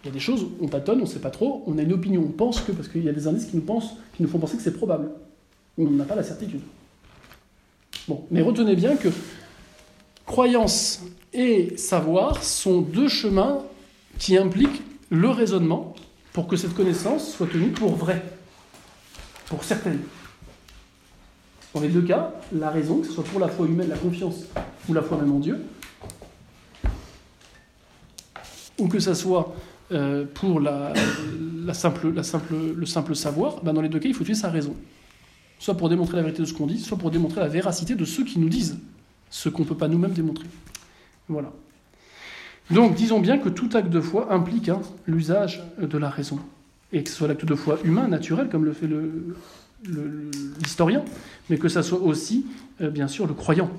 [0.05, 1.95] Il y a des choses, on tâtonne, on ne sait pas trop, on a une
[1.95, 4.29] opinion, on pense que, parce qu'il y a des indices qui nous, pensent, qui nous
[4.29, 5.11] font penser que c'est probable.
[5.79, 6.61] On n'a pas la certitude.
[8.09, 9.09] Bon, mais retenez bien que
[10.27, 13.63] croyance et savoir sont deux chemins
[14.19, 15.95] qui implique le raisonnement
[16.35, 18.23] pour que cette connaissance soit tenue pour vraie,
[19.47, 20.01] pour certaine.
[21.73, 24.45] Dans les deux cas, la raison, que ce soit pour la foi humaine, la confiance,
[24.89, 25.59] ou la foi même en Dieu,
[28.79, 29.55] ou que ce soit
[29.93, 30.93] euh, pour la,
[31.73, 34.51] simple, la simple, le simple savoir, ben dans les deux cas, il faut utiliser sa
[34.51, 34.75] raison.
[35.59, 38.05] Soit pour démontrer la vérité de ce qu'on dit, soit pour démontrer la véracité de
[38.05, 38.79] ceux qui nous disent
[39.31, 40.47] ce qu'on ne peut pas nous-mêmes démontrer.
[41.29, 41.53] Voilà.
[42.71, 46.39] Donc disons bien que tout acte de foi implique hein, l'usage de la raison.
[46.93, 48.89] Et que ce soit l'acte de foi humain, naturel, comme le fait
[50.59, 51.05] l'historien,
[51.49, 52.47] mais que ça soit aussi,
[52.81, 53.71] euh, bien sûr, le croyant.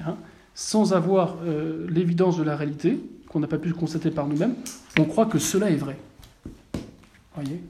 [0.00, 0.16] Hein.
[0.54, 4.54] Sans avoir euh, l'évidence de la réalité, qu'on n'a pas pu constater par nous-mêmes,
[4.98, 5.96] on croit que cela est vrai.
[7.34, 7.62] Voyez?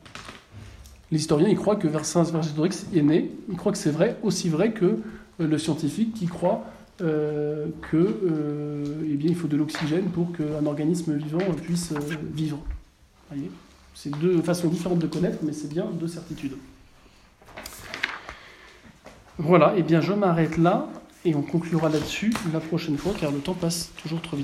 [1.12, 4.86] L'historien, il croit que Vercingétorix est né, il croit que c'est vrai, aussi vrai que
[4.86, 6.64] euh, le scientifique qui croit
[7.02, 11.92] euh, euh, eh faut de l'oxygène pour qu'un organisme vivant puisse
[12.34, 12.58] vivre.
[13.94, 16.56] C'est deux façons différentes de connaître, mais c'est bien deux certitudes.
[19.38, 20.88] Voilà, et eh bien je m'arrête là
[21.24, 24.40] et on conclura là-dessus la prochaine fois car le temps passe toujours trop vite.